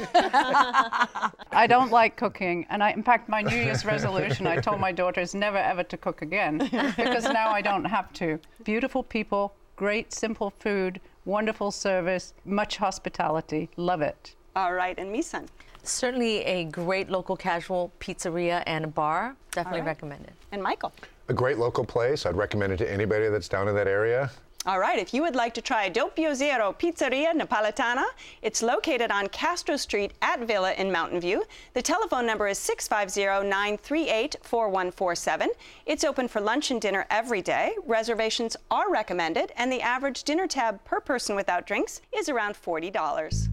I 1.51 1.67
don't 1.67 1.91
like 1.91 2.15
cooking, 2.15 2.65
and 2.69 2.81
I, 2.81 2.91
in 2.91 3.03
fact, 3.03 3.27
my 3.27 3.41
New 3.41 3.57
Year's 3.57 3.83
resolution, 3.83 4.47
I 4.47 4.55
told 4.55 4.79
my 4.79 4.93
daughters 4.93 5.35
never 5.35 5.57
ever 5.57 5.83
to 5.83 5.97
cook 5.97 6.21
again 6.21 6.59
because 6.95 7.25
now 7.25 7.49
I 7.49 7.61
don't 7.61 7.83
have 7.83 8.13
to. 8.13 8.39
Beautiful 8.63 9.03
people, 9.03 9.53
great 9.75 10.13
simple 10.13 10.51
food, 10.59 11.01
wonderful 11.25 11.71
service, 11.71 12.33
much 12.45 12.77
hospitality. 12.77 13.69
Love 13.75 14.01
it. 14.01 14.33
All 14.55 14.73
right, 14.73 14.97
and 14.97 15.13
Misan. 15.13 15.47
Certainly 15.83 16.43
a 16.45 16.63
great 16.65 17.09
local 17.09 17.35
casual 17.35 17.91
pizzeria 17.99 18.63
and 18.65 18.85
a 18.85 18.87
bar. 18.87 19.35
Definitely 19.51 19.81
right. 19.81 19.87
recommended. 19.87 20.31
And 20.53 20.63
Michael. 20.63 20.93
A 21.27 21.33
great 21.33 21.57
local 21.57 21.83
place. 21.83 22.25
I'd 22.25 22.37
recommend 22.37 22.71
it 22.71 22.77
to 22.77 22.89
anybody 22.89 23.27
that's 23.27 23.49
down 23.49 23.67
in 23.67 23.75
that 23.75 23.87
area. 23.87 24.31
All 24.67 24.77
right, 24.77 24.99
if 24.99 25.11
you 25.11 25.23
would 25.23 25.35
like 25.35 25.55
to 25.55 25.61
try 25.61 25.89
Doppio 25.89 26.35
Zero 26.35 26.71
Pizzeria 26.71 27.33
Napoletana, 27.33 28.03
it's 28.43 28.61
located 28.61 29.09
on 29.09 29.25
Castro 29.29 29.75
Street 29.75 30.13
at 30.21 30.41
Villa 30.41 30.73
in 30.73 30.91
Mountain 30.91 31.19
View. 31.19 31.43
The 31.73 31.81
telephone 31.81 32.27
number 32.27 32.47
is 32.47 32.59
650-938-4147. 32.59 35.47
It's 35.87 36.03
open 36.03 36.27
for 36.27 36.41
lunch 36.41 36.69
and 36.69 36.79
dinner 36.79 37.07
every 37.09 37.41
day. 37.41 37.73
Reservations 37.87 38.55
are 38.69 38.91
recommended, 38.91 39.51
and 39.57 39.71
the 39.71 39.81
average 39.81 40.25
dinner 40.25 40.45
tab 40.45 40.83
per 40.83 40.99
person 40.99 41.35
without 41.35 41.65
drinks 41.65 42.01
is 42.15 42.29
around 42.29 42.53
$40. 42.53 43.49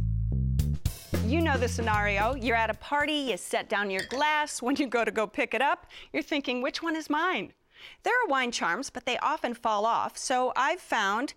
You 1.24 1.40
know 1.40 1.56
the 1.56 1.68
scenario. 1.68 2.34
You're 2.34 2.54
at 2.54 2.68
a 2.68 2.74
party, 2.74 3.14
you 3.14 3.38
set 3.38 3.70
down 3.70 3.88
your 3.88 4.04
glass. 4.10 4.60
When 4.60 4.76
you 4.76 4.86
go 4.86 5.06
to 5.06 5.10
go 5.10 5.26
pick 5.26 5.54
it 5.54 5.62
up, 5.62 5.86
you're 6.12 6.22
thinking, 6.22 6.60
which 6.60 6.82
one 6.82 6.96
is 6.96 7.08
mine? 7.08 7.54
There 8.02 8.12
are 8.12 8.28
wine 8.28 8.52
charms, 8.52 8.90
but 8.90 9.06
they 9.06 9.18
often 9.18 9.54
fall 9.54 9.86
off. 9.86 10.16
So 10.16 10.52
I've 10.56 10.80
found 10.80 11.34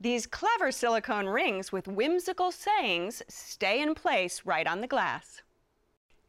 these 0.00 0.26
clever 0.26 0.72
silicone 0.72 1.26
rings 1.26 1.70
with 1.70 1.86
whimsical 1.86 2.50
sayings 2.50 3.22
stay 3.28 3.80
in 3.80 3.94
place 3.94 4.42
right 4.44 4.66
on 4.66 4.80
the 4.80 4.86
glass. 4.86 5.42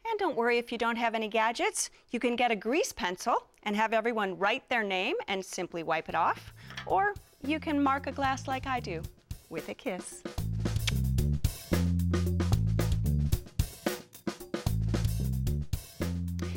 And 0.06 0.20
don't 0.20 0.36
worry 0.36 0.58
if 0.58 0.72
you 0.72 0.78
don't 0.78 0.98
have 0.98 1.16
any 1.16 1.28
gadgets. 1.28 1.90
You 2.12 2.20
can 2.20 2.36
get 2.36 2.52
a 2.52 2.56
grease 2.56 2.92
pencil 2.92 3.48
and 3.64 3.76
have 3.76 3.94
everyone 3.94 4.38
write 4.38 4.68
their 4.70 4.84
name 4.84 5.16
and 5.28 5.44
simply 5.44 5.82
wipe 5.82 6.10
it 6.10 6.16
off. 6.16 6.54
Or 6.86 7.14
you 7.42 7.60
can 7.60 7.82
mark 7.82 8.08
a 8.08 8.12
glass 8.12 8.48
like 8.48 8.68
I 8.68 8.80
do 8.80 9.02
with 9.50 9.70
a 9.70 9.74
kiss. 9.74 10.22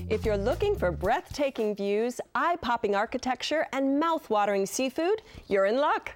If 0.09 0.25
you're 0.25 0.37
looking 0.37 0.77
for 0.77 0.93
breathtaking 0.93 1.75
views, 1.75 2.21
eye 2.33 2.55
popping 2.63 2.95
architecture, 2.95 3.67
and 3.73 3.99
mouth 3.99 4.31
watering 4.31 4.65
seafood, 4.65 5.21
you're 5.49 5.67
in 5.67 5.79
luck. 5.79 6.13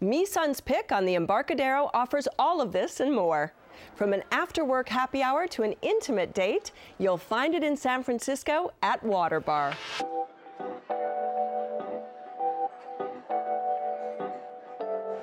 Misan's 0.00 0.60
Pick 0.60 0.90
on 0.90 1.04
the 1.04 1.14
Embarcadero 1.14 1.88
offers 1.94 2.26
all 2.36 2.60
of 2.60 2.72
this 2.72 2.98
and 2.98 3.14
more. 3.14 3.52
From 3.94 4.12
an 4.12 4.24
after 4.32 4.64
work 4.64 4.88
happy 4.88 5.22
hour 5.22 5.46
to 5.46 5.62
an 5.62 5.76
intimate 5.82 6.34
date, 6.34 6.72
you'll 6.98 7.16
find 7.16 7.54
it 7.54 7.62
in 7.62 7.76
San 7.76 8.02
Francisco 8.02 8.72
at 8.82 9.00
Water 9.04 9.38
Bar. 9.38 9.72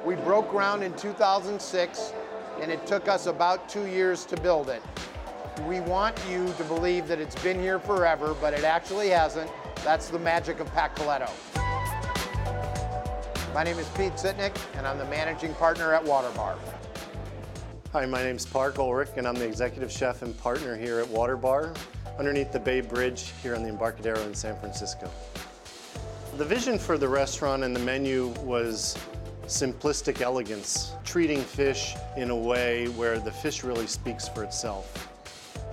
We 0.06 0.16
broke 0.16 0.50
ground 0.50 0.84
in 0.84 0.94
2006, 0.96 2.14
and 2.62 2.72
it 2.72 2.88
took 2.88 3.10
us 3.10 3.26
about 3.26 3.68
two 3.68 3.88
years 3.88 4.24
to 4.28 4.38
build 4.38 4.70
it. 4.70 4.82
We 5.64 5.80
want 5.80 6.20
you 6.30 6.54
to 6.58 6.64
believe 6.66 7.08
that 7.08 7.20
it's 7.20 7.42
been 7.42 7.60
here 7.60 7.80
forever, 7.80 8.36
but 8.42 8.54
it 8.54 8.66
actually 8.66 9.10
hasn't. 9.10 9.50
That's 9.86 10.10
the 10.10 10.20
magic 10.20 10.60
of 10.60 10.72
Pat 10.74 10.96
Kuleto. 10.96 11.32
My 13.54 13.64
name 13.64 13.80
is 13.80 13.88
Pete 13.90 14.14
Sittnick, 14.14 14.56
and 14.78 14.86
I'm 14.86 14.98
the 14.98 15.06
managing 15.06 15.54
partner 15.56 15.94
at 15.94 16.04
Waterbar. 16.04 16.58
Hi, 17.94 18.06
my 18.06 18.22
name's 18.22 18.46
Parke 18.46 18.78
Ulrich, 18.80 19.12
and 19.16 19.26
I'm 19.26 19.36
the 19.36 19.46
executive 19.46 19.90
chef 19.90 20.24
and 20.24 20.38
partner 20.38 20.76
here 20.76 21.00
at 21.00 21.08
Waterbar 21.08 21.76
underneath 22.20 22.52
the 22.52 22.60
Bay 22.60 22.82
Bridge 22.82 23.32
here 23.42 23.56
on 23.56 23.64
the 23.64 23.70
Embarcadero 23.70 24.20
in 24.24 24.36
San 24.36 24.60
Francisco. 24.60 25.10
The 26.36 26.46
vision 26.46 26.78
for 26.78 26.98
the 26.98 27.08
restaurant 27.08 27.64
and 27.64 27.74
the 27.74 27.80
menu 27.80 28.28
was 28.42 28.98
simplistic 29.46 30.20
elegance, 30.20 30.92
treating 31.06 31.40
fish 31.42 31.96
in 32.18 32.30
a 32.30 32.36
way 32.36 32.88
where 32.90 33.20
the 33.20 33.32
fish 33.32 33.64
really 33.64 33.88
speaks 33.88 34.28
for 34.28 34.44
itself. 34.44 35.15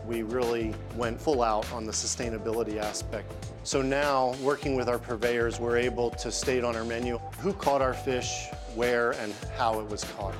We 0.07 0.23
really 0.23 0.75
went 0.97 1.21
full 1.21 1.43
out 1.43 1.71
on 1.73 1.87
the 1.87 1.93
sustainability 1.93 2.79
aspect. 2.79 3.33
So 3.63 3.81
now, 3.81 4.35
working 4.43 4.75
with 4.75 4.89
our 4.89 4.99
purveyors, 4.99 5.61
we're 5.61 5.77
able 5.77 6.11
to 6.11 6.33
state 6.33 6.65
on 6.65 6.75
our 6.75 6.85
menu 6.85 7.19
who 7.39 7.53
caught 7.53 7.81
our 7.81 7.95
fish, 7.95 8.47
where, 8.75 9.13
and 9.13 9.33
how 9.57 9.81
it 9.81 9.89
was 9.89 10.05
caught. 10.17 10.35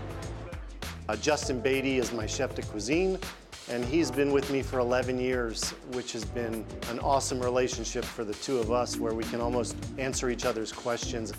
Uh, 1.09 1.17
Justin 1.17 1.61
Beatty 1.61 1.99
is 1.99 2.13
my 2.13 2.27
chef 2.27 2.55
de 2.55 2.63
cuisine, 2.63 3.19
and 3.69 3.85
he's 3.85 4.11
been 4.11 4.33
with 4.33 4.51
me 4.51 4.63
for 4.63 4.81
11 4.81 5.21
years, 5.21 5.71
which 5.93 6.13
has 6.13 6.25
been 6.25 6.65
an 6.91 6.99
awesome 6.99 7.41
relationship 7.41 8.05
for 8.05 8.25
the 8.25 8.35
two 8.35 8.59
of 8.59 8.73
us 8.73 8.97
where 8.97 9.15
we 9.15 9.25
can 9.25 9.41
almost 9.41 9.77
answer 9.99 10.31
each 10.31 10.45
other's 10.45 10.73
questions. 10.73 11.33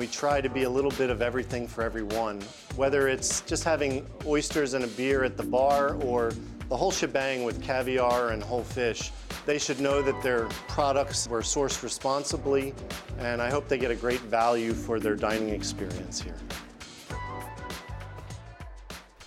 We 0.00 0.06
try 0.06 0.40
to 0.40 0.48
be 0.48 0.62
a 0.62 0.70
little 0.70 0.92
bit 0.92 1.10
of 1.10 1.20
everything 1.20 1.68
for 1.68 1.84
everyone, 1.84 2.40
whether 2.74 3.06
it's 3.06 3.42
just 3.42 3.64
having 3.64 4.06
oysters 4.24 4.72
and 4.72 4.82
a 4.82 4.86
beer 4.86 5.24
at 5.24 5.36
the 5.36 5.42
bar 5.42 5.92
or 5.96 6.32
the 6.70 6.76
whole 6.78 6.90
shebang 6.90 7.44
with 7.44 7.62
caviar 7.62 8.30
and 8.30 8.42
whole 8.42 8.62
fish. 8.62 9.12
They 9.44 9.58
should 9.58 9.78
know 9.78 10.00
that 10.00 10.22
their 10.22 10.46
products 10.68 11.28
were 11.28 11.42
sourced 11.42 11.82
responsibly, 11.82 12.72
and 13.18 13.42
I 13.42 13.50
hope 13.50 13.68
they 13.68 13.76
get 13.76 13.90
a 13.90 13.94
great 13.94 14.20
value 14.20 14.72
for 14.72 14.98
their 14.98 15.16
dining 15.16 15.50
experience 15.50 16.18
here. 16.18 16.38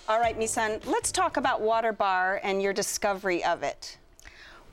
All 0.10 0.20
right, 0.20 0.40
Misan, 0.40 0.84
let's 0.88 1.12
talk 1.12 1.38
about 1.38 1.62
Water 1.62 1.94
Bar 1.94 2.42
and 2.42 2.64
your 2.64 2.74
discovery 2.74 3.44
of 3.44 3.62
it. 3.62 4.00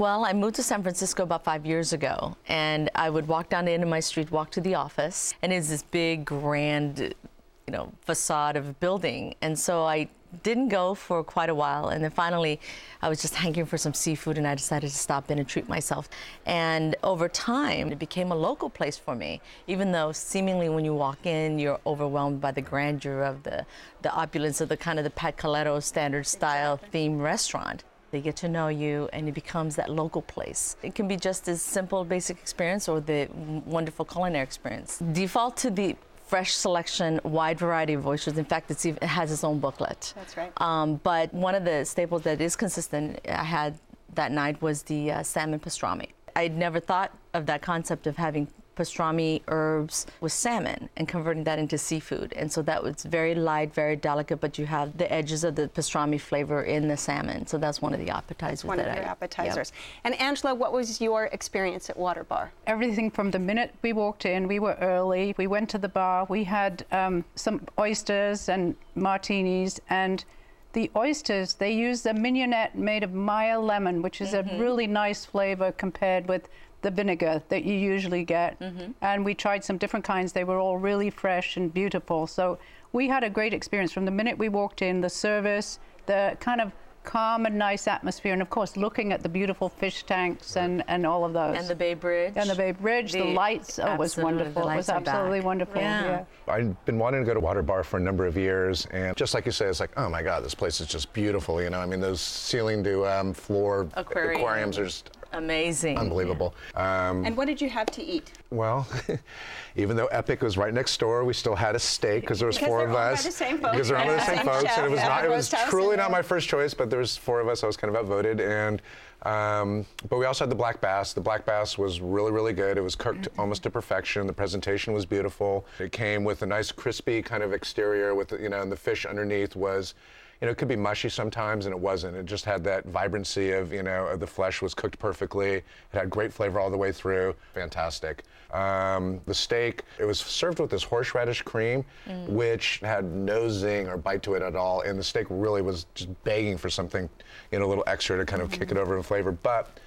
Well, 0.01 0.25
I 0.25 0.33
moved 0.33 0.55
to 0.55 0.63
San 0.63 0.83
Francisco 0.83 1.25
about 1.25 1.45
five 1.45 1.67
years 1.67 1.93
ago, 1.93 2.35
and 2.49 2.89
I 2.95 3.11
would 3.11 3.29
walk 3.29 3.51
down 3.51 3.67
the 3.67 3.73
end 3.73 3.83
of 3.83 3.89
my 3.91 4.01
street, 4.01 4.31
walk 4.31 4.51
to 4.53 4.63
the 4.63 4.75
office, 4.75 5.35
and 5.43 5.53
it's 5.53 5.69
this 5.69 5.83
big, 5.83 6.25
grand, 6.25 7.01
you 7.01 7.73
know, 7.73 7.93
facade 8.01 8.57
of 8.57 8.67
a 8.67 8.73
building. 8.73 9.35
And 9.43 9.59
so 9.59 9.85
I 9.85 10.09
didn't 10.43 10.69
go 10.69 10.95
for 10.95 11.23
quite 11.23 11.51
a 11.51 11.55
while. 11.55 11.91
And 11.91 12.03
then 12.03 12.11
finally, 12.11 12.61
I 13.03 13.11
was 13.11 13.21
just 13.21 13.35
hankering 13.35 13.67
for 13.67 13.77
some 13.77 13.93
seafood 13.93 14.39
and 14.39 14.47
I 14.47 14.55
decided 14.55 14.89
to 14.89 14.97
stop 14.97 15.31
in 15.31 15.39
and 15.39 15.47
treat 15.47 15.69
myself. 15.69 16.09
And 16.47 16.97
over 17.03 17.29
time, 17.29 17.93
it 17.93 17.99
became 17.99 18.33
a 18.33 18.37
local 18.37 18.71
place 18.71 18.97
for 18.97 19.15
me, 19.15 19.43
even 19.67 19.93
though 19.93 20.13
seemingly 20.13 20.71
when 20.71 20.87
you 20.87 20.95
walk 20.95 21.27
in, 21.27 21.59
you're 21.59 21.81
overwhelmed 21.85 22.41
by 22.41 22.53
the 22.53 22.63
grandeur 22.63 23.23
of 23.23 23.43
the, 23.43 23.67
the 24.01 24.13
opulence 24.15 24.63
of 24.63 24.71
the 24.71 24.79
kind 24.79 24.99
of 24.99 25.05
the 25.05 25.11
Pat 25.11 25.37
Kuleto 25.37 25.83
standard 25.83 26.27
style 26.27 26.77
exactly. 26.77 26.91
theme 26.91 27.19
restaurant. 27.19 27.85
They 28.11 28.21
get 28.21 28.37
to 28.37 28.49
know 28.49 28.69
you 28.69 29.09
and 29.13 29.29
it 29.29 29.33
becomes 29.33 29.77
that 29.77 29.91
local 29.91 30.23
place. 30.23 30.77
It 30.83 30.95
can 30.95 31.07
be 31.09 31.17
just 31.17 31.49
as 31.49 31.63
simple, 31.63 32.05
basic 32.05 32.39
experience 32.39 32.89
or 32.89 33.01
the 33.01 33.29
wonderful 33.65 34.05
culinary 34.05 34.43
experience. 34.43 34.99
Default 35.13 35.57
to 35.59 35.71
the 35.71 35.97
fresh 36.27 36.53
selection, 36.55 37.21
wide 37.25 37.59
variety 37.59 37.95
of 37.95 38.07
oysters. 38.07 38.39
In 38.39 38.45
fact, 38.45 38.71
it 38.71 39.03
has 39.03 39.33
its 39.33 39.43
own 39.43 39.59
booklet. 39.59 40.13
That's 40.17 40.37
right. 40.37 40.53
Um, 40.59 41.01
but 41.03 41.35
one 41.35 41.55
of 41.55 41.65
the 41.65 41.85
staples 41.85 42.23
that 42.23 42.41
is 42.41 42.55
consistent 42.55 43.21
I 43.29 43.45
had 43.45 43.79
that 44.15 44.31
night 44.33 44.61
was 44.63 44.83
the 44.85 45.13
uh, 45.13 45.23
salmon 45.23 45.61
pastrami. 45.61 46.11
I'd 46.37 46.57
never 46.57 46.81
thought 46.81 47.11
of 47.35 47.47
that 47.47 47.63
concept 47.63 48.07
of 48.07 48.17
having 48.17 48.47
pastrami 48.77 49.43
herbs 49.49 50.07
with 50.21 50.33
salmon 50.33 50.89
and 50.97 51.07
converting 51.09 51.45
that 51.45 51.59
into 51.59 51.77
seafood. 51.77 52.33
And 52.35 52.51
so 52.51 52.63
that 52.63 52.83
was 52.83 53.03
very 53.03 53.35
light, 53.35 53.75
very 53.75 53.97
delicate, 53.97 54.41
but 54.41 54.59
you 54.59 54.67
have 54.67 54.97
the 54.97 55.11
edges 55.13 55.45
of 55.45 55.55
the 55.55 55.69
pastrami 55.69 56.21
flavor 56.21 56.63
in 56.63 56.89
the 56.89 56.97
salmon. 56.97 57.47
So 57.47 57.59
that's 57.59 57.83
one 57.83 57.93
of 57.93 58.01
the 58.01 58.11
appetizers. 58.11 58.63
That's 58.63 58.65
one 58.65 58.81
of 58.81 58.87
your 58.87 59.05
I, 59.05 59.09
appetizers. 59.09 59.73
Yep. 59.75 60.05
And 60.05 60.21
Angela, 60.21 60.55
what 60.55 60.73
was 60.73 61.01
your 61.01 61.25
experience 61.27 61.91
at 61.91 61.97
Water 61.97 62.25
Bar? 62.25 62.53
Everything 62.67 63.11
from 63.11 63.31
the 63.31 63.39
minute 63.39 63.75
we 63.83 63.93
walked 63.93 64.25
in, 64.25 64.49
we 64.49 64.59
were 64.59 64.77
early. 64.81 65.35
We 65.37 65.47
went 65.47 65.69
to 65.71 65.79
the 65.79 65.89
bar. 65.89 66.27
We 66.29 66.45
had 66.45 66.85
um, 66.93 67.25
some 67.35 67.67
oysters 67.79 68.49
and 68.49 68.77
martinis 68.95 69.81
and 69.89 70.25
the 70.73 70.91
oysters, 70.95 71.55
they 71.55 71.73
use 71.73 72.07
a 72.07 72.15
mignonette 72.15 72.77
made 72.77 73.03
of 73.03 73.13
Meyer 73.13 73.59
lemon, 73.59 74.03
which 74.03 74.21
is 74.21 74.33
mm-hmm. 74.35 74.57
a 74.57 74.59
really 74.59 74.87
nice 74.87 75.25
flavor 75.25 75.73
compared 75.73 76.29
with 76.29 76.49
the 76.83 76.91
vinegar 76.91 77.43
that 77.49 77.65
you 77.65 77.75
usually 77.75 78.25
get. 78.25 78.59
Mm-hmm. 78.61 78.93
And 79.01 79.25
we 79.25 79.35
tried 79.35 79.65
some 79.65 79.79
different 79.79 80.05
kinds. 80.05 80.33
They 80.33 80.45
were 80.45 80.59
all 80.59 80.79
really 80.79 81.11
fresh 81.11 81.57
and 81.57 81.73
beautiful. 81.73 82.27
So 82.27 82.59
we 82.93 83.09
had 83.09 83.25
a 83.25 83.31
great 83.31 83.55
experience 83.55 83.93
from 83.93 84.05
the 84.05 84.11
minute 84.11 84.39
we 84.39 84.49
walked 84.49 84.83
in, 84.83 85.01
the 85.01 85.11
service, 85.11 85.79
the 86.07 86.37
kind 86.41 86.61
of 86.61 86.73
calm 87.03 87.47
and 87.47 87.57
nice 87.57 87.87
atmosphere, 87.89 88.33
and 88.33 88.43
of 88.43 88.51
course, 88.51 88.77
looking 88.77 89.13
at 89.13 89.23
the 89.23 89.29
beautiful 89.29 89.69
fish 89.69 90.03
tanks 90.05 90.57
and, 90.57 90.85
and 90.89 91.07
all 91.07 91.25
of 91.25 91.33
those. 91.33 91.57
And 91.57 91.67
the 91.69 91.75
Bay 91.75 91.95
Bridge. 91.95 92.35
And 92.37 92.49
the 92.49 92.55
Bay 92.55 92.73
Bridge, 92.73 93.13
the, 93.13 93.21
the 93.21 93.25
lights. 93.25 93.79
Oh, 93.79 93.95
it 93.95 93.99
was 93.99 94.17
wonderful. 94.17 94.69
It 94.69 94.77
was 94.77 94.89
absolutely 94.89 95.41
wonderful. 95.41 95.81
Yeah. 95.81 96.25
yeah. 96.47 96.53
I've 96.53 96.85
been 96.85 96.99
wanting 96.99 97.23
to 97.23 97.27
go 97.27 97.35
to 97.35 97.41
Water 97.41 97.63
Bar 97.63 97.85
for 97.85 97.97
a 97.97 98.01
number 98.01 98.27
of 98.27 98.37
years, 98.37 98.87
and 98.91 99.17
just 99.17 99.35
like 99.35 99.47
you 99.47 99.53
say, 99.53 99.67
it's 99.67 99.81
like, 99.81 99.93
oh 99.97 100.09
my 100.09 100.23
God, 100.23 100.45
this 100.45 100.55
place 100.55 100.81
is 100.81 100.89
just 100.89 101.13
beautiful. 101.13 101.63
You 101.63 101.71
know, 101.71 101.81
I 101.81 101.87
mean, 101.87 102.01
those 102.01 102.21
ceiling 102.21 102.85
to 102.85 103.07
um, 103.07 103.33
floor 103.33 103.89
Aquarium. 103.95 104.41
aquariums 104.41 104.79
are 104.79 104.85
just 104.85 105.11
Amazing. 105.33 105.97
Unbelievable. 105.99 106.55
Um, 106.75 107.25
and 107.25 107.37
what 107.37 107.47
did 107.47 107.61
you 107.61 107.69
have 107.71 107.87
to 107.93 108.03
eat? 108.03 108.33
Well, 108.51 108.87
even 109.77 109.97
though 109.97 110.07
Epic 110.07 110.43
was 110.43 110.57
right 110.57 110.75
next 110.75 110.99
door, 110.99 111.25
we 111.25 111.33
still 111.33 111.55
had 111.55 111.77
a 111.77 111.79
steak 111.79 112.23
because 112.23 112.39
there 112.41 112.47
was 112.47 112.57
because 112.57 112.69
four 112.69 112.85
of 112.85 112.95
us. 112.95 113.25
The 113.25 113.31
same 113.31 113.59
folks, 113.59 113.73
because 113.73 113.89
they're 113.89 113.99
all 113.99 114.09
the 114.09 114.21
same, 114.27 114.45
folks, 114.45 114.63
chef, 114.63 114.79
and 114.79 114.87
it 114.87 114.91
was 114.91 115.01
not. 115.01 115.25
It 115.25 115.31
was 115.31 115.55
truly 115.69 115.97
not 115.97 116.11
my 116.11 116.23
first 116.23 116.49
choice, 116.49 116.75
but 116.75 116.91
there 116.91 116.99
was 116.99 117.17
four 117.17 117.41
of 117.41 117.49
us. 117.49 117.63
I 117.63 117.67
was 117.67 117.77
kind 117.77 117.95
of 117.95 118.01
outvoted, 118.01 118.41
and 118.41 118.83
um, 119.23 119.85
but 120.09 120.19
we 120.19 120.25
also 120.25 120.45
had 120.45 120.51
the 120.51 120.57
black 120.57 120.81
bass. 120.81 121.13
The 121.13 121.21
black 121.21 121.45
bass 121.45 121.77
was 121.77 122.01
really, 122.01 122.33
really 122.33 122.53
good. 122.53 122.79
It 122.79 122.83
was 122.83 122.95
cooked 122.95 123.23
mm-hmm. 123.23 123.41
almost 123.41 123.63
to 123.65 123.71
perfection. 123.71 124.27
The 124.27 124.33
presentation 124.33 124.95
was 124.95 125.05
beautiful. 125.05 125.67
It 125.79 125.93
came 125.93 126.25
with 126.25 126.43
a 126.43 126.47
nice 126.47 126.73
crispy 126.73 127.23
kind 127.23 127.43
of 127.43 127.53
exterior 127.53 128.15
with, 128.15 128.33
you 128.33 128.49
know, 128.49 128.63
and 128.63 128.73
the 128.73 128.77
fish 128.77 129.05
underneath 129.05 129.55
was 129.57 129.95
you 130.41 130.47
know, 130.47 130.53
it 130.53 130.59
could 130.59 130.69
be 130.69 130.77
mushy 130.77 131.11
sometimes, 131.11 131.67
and 131.67 131.75
it 131.75 131.79
wasn't. 131.79 132.17
It 132.17 132.25
just 132.25 132.47
had 132.47 132.65
that 132.65 132.87
vibrancy 132.87 133.53
of, 133.53 133.73
you 133.73 133.83
know, 133.83 134.17
the 134.17 134.27
flesh 134.27 134.63
was 134.63 134.73
cooked 134.73 134.99
perfectly. 134.99 135.57
It 135.57 135.65
had 135.93 136.09
great 136.09 136.33
flavor 136.33 136.59
all 136.59 136.71
the 136.71 136.79
way 136.79 136.93
through. 136.93 137.35
Fantastic. 137.53 138.25
Um, 138.53 139.21
the 139.27 139.35
steak, 139.35 139.83
it 139.99 140.05
was 140.05 140.19
served 140.19 140.59
with 140.59 140.71
this 140.71 140.83
horseradish 140.83 141.43
cream, 141.43 141.85
mm. 142.09 142.27
which 142.29 142.79
had 142.79 143.05
no 143.05 143.49
zing 143.51 143.87
or 143.87 143.99
bite 143.99 144.23
to 144.25 144.35
it 144.35 144.43
at 144.43 144.57
all, 144.57 144.81
and 144.81 144.99
the 144.99 145.05
steak 145.05 145.27
really 145.29 145.63
was 145.63 145.87
just 145.95 146.09
begging 146.25 146.57
for 146.57 146.71
something, 146.71 147.09
you 147.53 147.59
know, 147.59 147.67
a 147.67 147.69
little 147.69 147.85
extra 147.87 148.17
to 148.17 148.25
kind 148.25 148.41
of 148.41 148.49
mm-hmm. 148.49 148.61
kick 148.61 148.71
it 148.71 148.79
over 148.79 148.97
in 148.97 149.03
flavor. 149.03 149.33
But 149.33 149.79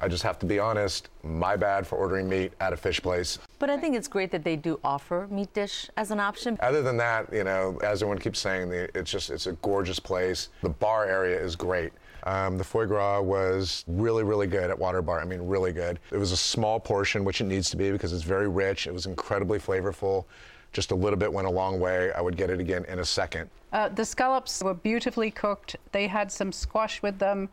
I 0.00 0.08
just 0.08 0.22
have 0.24 0.38
to 0.40 0.46
be 0.46 0.58
honest, 0.58 1.08
my 1.22 1.56
bad 1.56 1.86
for 1.86 1.96
ordering 1.96 2.28
meat 2.28 2.52
at 2.60 2.72
a 2.72 2.76
fish 2.76 3.00
place. 3.00 3.38
But 3.60 3.68
I 3.68 3.76
think 3.76 3.94
it's 3.94 4.08
great 4.08 4.30
that 4.30 4.42
they 4.42 4.56
do 4.56 4.80
offer 4.82 5.28
meat 5.30 5.52
dish 5.52 5.90
as 5.98 6.10
an 6.10 6.18
option. 6.18 6.56
Other 6.62 6.80
than 6.80 6.96
that, 6.96 7.30
you 7.30 7.44
know, 7.44 7.78
as 7.84 8.02
everyone 8.02 8.18
keeps 8.18 8.40
saying, 8.40 8.72
it's 8.72 9.10
just 9.10 9.28
it's 9.28 9.46
a 9.46 9.52
gorgeous 9.52 10.00
place. 10.00 10.48
The 10.62 10.70
bar 10.70 11.04
area 11.04 11.38
is 11.38 11.56
great. 11.56 11.92
Um, 12.22 12.56
the 12.56 12.64
foie 12.64 12.86
gras 12.86 13.20
was 13.20 13.84
really, 13.86 14.24
really 14.24 14.46
good 14.46 14.70
at 14.70 14.78
Water 14.78 15.02
Bar. 15.02 15.20
I 15.20 15.26
mean, 15.26 15.42
really 15.46 15.72
good. 15.72 16.00
It 16.10 16.16
was 16.16 16.32
a 16.32 16.38
small 16.38 16.80
portion, 16.80 17.22
which 17.22 17.42
it 17.42 17.44
needs 17.44 17.68
to 17.70 17.76
be 17.76 17.92
because 17.92 18.14
it's 18.14 18.24
very 18.24 18.48
rich. 18.48 18.86
It 18.86 18.94
was 18.94 19.04
incredibly 19.04 19.58
flavorful. 19.58 20.24
Just 20.72 20.90
a 20.90 20.94
little 20.94 21.18
bit 21.18 21.30
went 21.30 21.46
a 21.46 21.50
long 21.50 21.80
way. 21.80 22.12
I 22.12 22.22
would 22.22 22.38
get 22.38 22.48
it 22.48 22.60
again 22.60 22.86
in 22.86 23.00
a 23.00 23.04
second. 23.04 23.50
Uh, 23.74 23.90
the 23.90 24.04
scallops 24.06 24.62
were 24.62 24.74
beautifully 24.74 25.30
cooked. 25.30 25.76
They 25.92 26.06
had 26.06 26.32
some 26.32 26.50
squash 26.50 27.02
with 27.02 27.18
them 27.18 27.50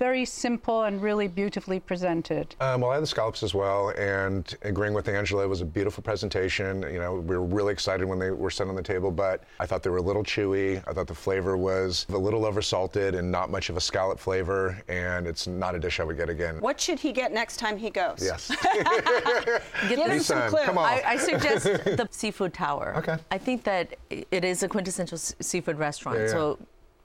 very 0.00 0.24
simple 0.24 0.84
and 0.84 1.02
really 1.02 1.28
beautifully 1.28 1.78
presented. 1.78 2.56
Um, 2.58 2.80
well, 2.80 2.90
I 2.90 2.94
had 2.94 3.02
the 3.02 3.06
scallops 3.06 3.42
as 3.42 3.52
well, 3.52 3.90
and 3.90 4.56
agreeing 4.62 4.94
with 4.94 5.06
Angela, 5.08 5.44
it 5.44 5.46
was 5.46 5.60
a 5.60 5.64
beautiful 5.66 6.02
presentation. 6.02 6.82
You 6.90 6.98
know, 6.98 7.16
we 7.16 7.36
were 7.36 7.44
really 7.44 7.74
excited 7.74 8.06
when 8.06 8.18
they 8.18 8.30
were 8.30 8.50
set 8.50 8.66
on 8.66 8.74
the 8.74 8.82
table, 8.82 9.10
but 9.10 9.44
I 9.60 9.66
thought 9.66 9.82
they 9.82 9.90
were 9.90 9.98
a 9.98 10.02
little 10.02 10.24
chewy. 10.24 10.82
I 10.88 10.94
thought 10.94 11.06
the 11.06 11.14
flavor 11.14 11.58
was 11.58 12.06
a 12.08 12.16
little 12.16 12.40
oversalted 12.42 13.14
and 13.14 13.30
not 13.30 13.50
much 13.50 13.68
of 13.68 13.76
a 13.76 13.80
scallop 13.80 14.18
flavor, 14.18 14.82
and 14.88 15.26
it's 15.26 15.46
not 15.46 15.74
a 15.74 15.78
dish 15.78 16.00
I 16.00 16.04
would 16.04 16.16
get 16.16 16.30
again. 16.30 16.60
What 16.60 16.80
should 16.80 16.98
he 16.98 17.12
get 17.12 17.30
next 17.30 17.58
time 17.58 17.76
he 17.76 17.90
goes? 17.90 18.22
Yes. 18.24 18.50
Give 19.90 19.98
him 19.98 20.20
some 20.20 20.48
clues. 20.48 20.64
Come 20.64 20.78
on. 20.78 20.84
I, 20.84 21.02
I 21.04 21.16
suggest 21.18 21.64
the 21.64 22.08
Seafood 22.10 22.54
Tower. 22.54 22.94
Okay. 22.96 23.18
I 23.30 23.36
think 23.36 23.64
that 23.64 23.96
it 24.08 24.46
is 24.46 24.62
a 24.62 24.68
quintessential 24.68 25.18
seafood 25.18 25.78
restaurant, 25.78 26.16
yeah, 26.16 26.24
yeah. 26.24 26.30
so 26.30 26.58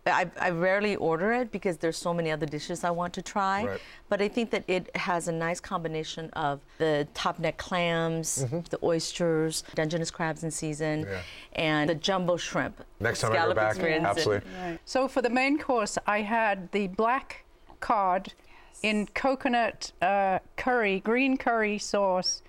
I, 0.08 0.30
I, 0.40 0.52
rarely 0.52 0.96
order 0.98 1.32
it 1.34 1.52
because 1.52 1.78
there's 1.78 1.98
so 1.98 2.14
many 2.14 2.30
other 2.30 2.46
dishes 2.46 2.84
I 2.84 2.92
want 2.92 3.14
to 3.14 3.22
try. 3.24 3.66
Right. 3.66 3.82
But 4.08 4.22
I 4.22 4.28
think 4.28 4.52
that 4.52 4.64
it 4.68 4.96
has 4.96 5.28
a 5.28 5.32
nice 5.32 5.60
combination 5.60 6.30
of 6.32 6.62
the 6.78 7.08
top 7.16 7.40
neck 7.40 7.58
clams, 7.58 8.46
mm-hmm. 8.46 8.60
the 8.70 8.78
oysters, 8.84 9.64
Dungeness 9.74 10.12
crabs 10.12 10.44
in 10.44 10.52
season, 10.52 11.08
yeah. 11.10 11.22
and 11.54 11.90
the 11.90 11.96
jumbo 11.96 12.38
shrimp. 12.38 12.84
Next 13.00 13.22
time 13.22 13.32
I 13.32 13.48
go 13.48 13.54
back, 13.56 13.78
absolutely. 13.80 14.50
Right. 14.62 14.80
So 14.86 15.08
for 15.08 15.24
the 15.24 15.30
main 15.30 15.58
course, 15.58 15.98
I 16.06 16.22
had 16.22 16.72
the 16.72 16.88
black 16.88 17.46
cod 17.80 18.32
yes. 18.48 18.80
in 18.84 19.08
coconut 19.08 19.92
uh, 20.04 20.40
curry, 20.56 21.00
green 21.00 21.36
curry 21.36 21.80
sauce 21.80 22.44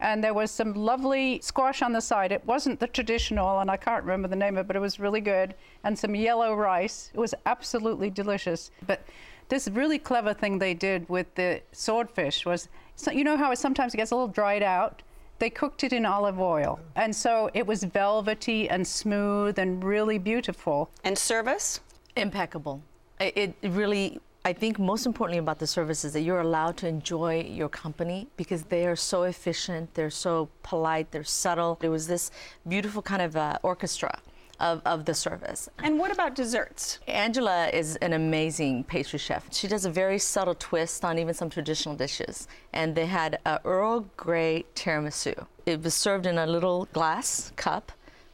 and 0.00 0.22
there 0.22 0.34
was 0.34 0.50
some 0.50 0.74
lovely 0.74 1.40
squash 1.42 1.82
on 1.82 1.92
the 1.92 2.00
side. 2.00 2.32
It 2.32 2.44
wasn't 2.46 2.80
the 2.80 2.86
traditional, 2.86 3.60
and 3.60 3.70
I 3.70 3.76
can't 3.76 4.04
remember 4.04 4.28
the 4.28 4.36
name 4.36 4.56
of 4.56 4.64
it, 4.64 4.66
but 4.68 4.76
it 4.76 4.80
was 4.80 5.00
really 5.00 5.20
good, 5.20 5.54
and 5.84 5.98
some 5.98 6.14
yellow 6.14 6.54
rice. 6.54 7.10
It 7.12 7.18
was 7.18 7.34
absolutely 7.46 8.10
delicious. 8.10 8.70
But 8.86 9.02
this 9.48 9.68
really 9.68 9.98
clever 9.98 10.34
thing 10.34 10.58
they 10.58 10.74
did 10.74 11.08
with 11.08 11.34
the 11.34 11.62
swordfish 11.72 12.44
was, 12.46 12.68
so 12.96 13.10
you 13.10 13.24
know 13.24 13.36
how 13.36 13.50
it 13.50 13.58
sometimes 13.58 13.94
gets 13.94 14.10
a 14.10 14.14
little 14.14 14.28
dried 14.28 14.62
out? 14.62 15.02
They 15.38 15.50
cooked 15.50 15.84
it 15.84 15.92
in 15.92 16.04
olive 16.04 16.40
oil, 16.40 16.80
and 16.96 17.14
so 17.14 17.48
it 17.54 17.66
was 17.66 17.84
velvety 17.84 18.68
and 18.68 18.86
smooth 18.86 19.58
and 19.58 19.82
really 19.84 20.18
beautiful. 20.18 20.90
And 21.04 21.16
service? 21.16 21.80
Impeccable. 22.16 22.82
It 23.20 23.54
really 23.62 24.20
I 24.44 24.52
think 24.52 24.78
most 24.78 25.04
importantly 25.04 25.38
about 25.38 25.58
the 25.58 25.66
service 25.66 26.04
is 26.04 26.12
that 26.12 26.20
you're 26.20 26.40
allowed 26.40 26.76
to 26.78 26.88
enjoy 26.88 27.42
your 27.42 27.68
company 27.68 28.28
because 28.36 28.62
they 28.64 28.86
are 28.86 28.96
so 28.96 29.24
efficient, 29.24 29.94
they're 29.94 30.10
so 30.10 30.48
polite, 30.62 31.10
they're 31.10 31.24
subtle. 31.24 31.78
It 31.82 31.88
was 31.88 32.06
this 32.06 32.30
beautiful 32.66 33.02
kind 33.02 33.22
of 33.22 33.36
uh, 33.36 33.58
orchestra. 33.62 34.20
Of, 34.60 34.82
of 34.84 35.04
the 35.04 35.14
service. 35.14 35.68
And 35.78 36.00
what 36.00 36.10
about 36.10 36.34
desserts? 36.34 36.98
Angela 37.06 37.68
is 37.68 37.94
an 38.02 38.12
amazing 38.12 38.82
pastry 38.82 39.20
chef. 39.20 39.46
She 39.54 39.68
does 39.68 39.84
a 39.84 39.90
very 39.90 40.18
subtle 40.18 40.56
twist 40.56 41.04
on 41.04 41.16
even 41.16 41.32
some 41.32 41.48
traditional 41.48 41.94
dishes. 41.94 42.48
And 42.72 42.96
they 42.96 43.06
had 43.06 43.38
a 43.46 43.60
Earl 43.64 44.06
Grey 44.16 44.64
tiramisu. 44.74 45.46
It 45.64 45.84
was 45.84 45.94
served 45.94 46.26
in 46.26 46.38
a 46.38 46.46
little 46.48 46.88
glass 46.92 47.52
cup 47.54 47.92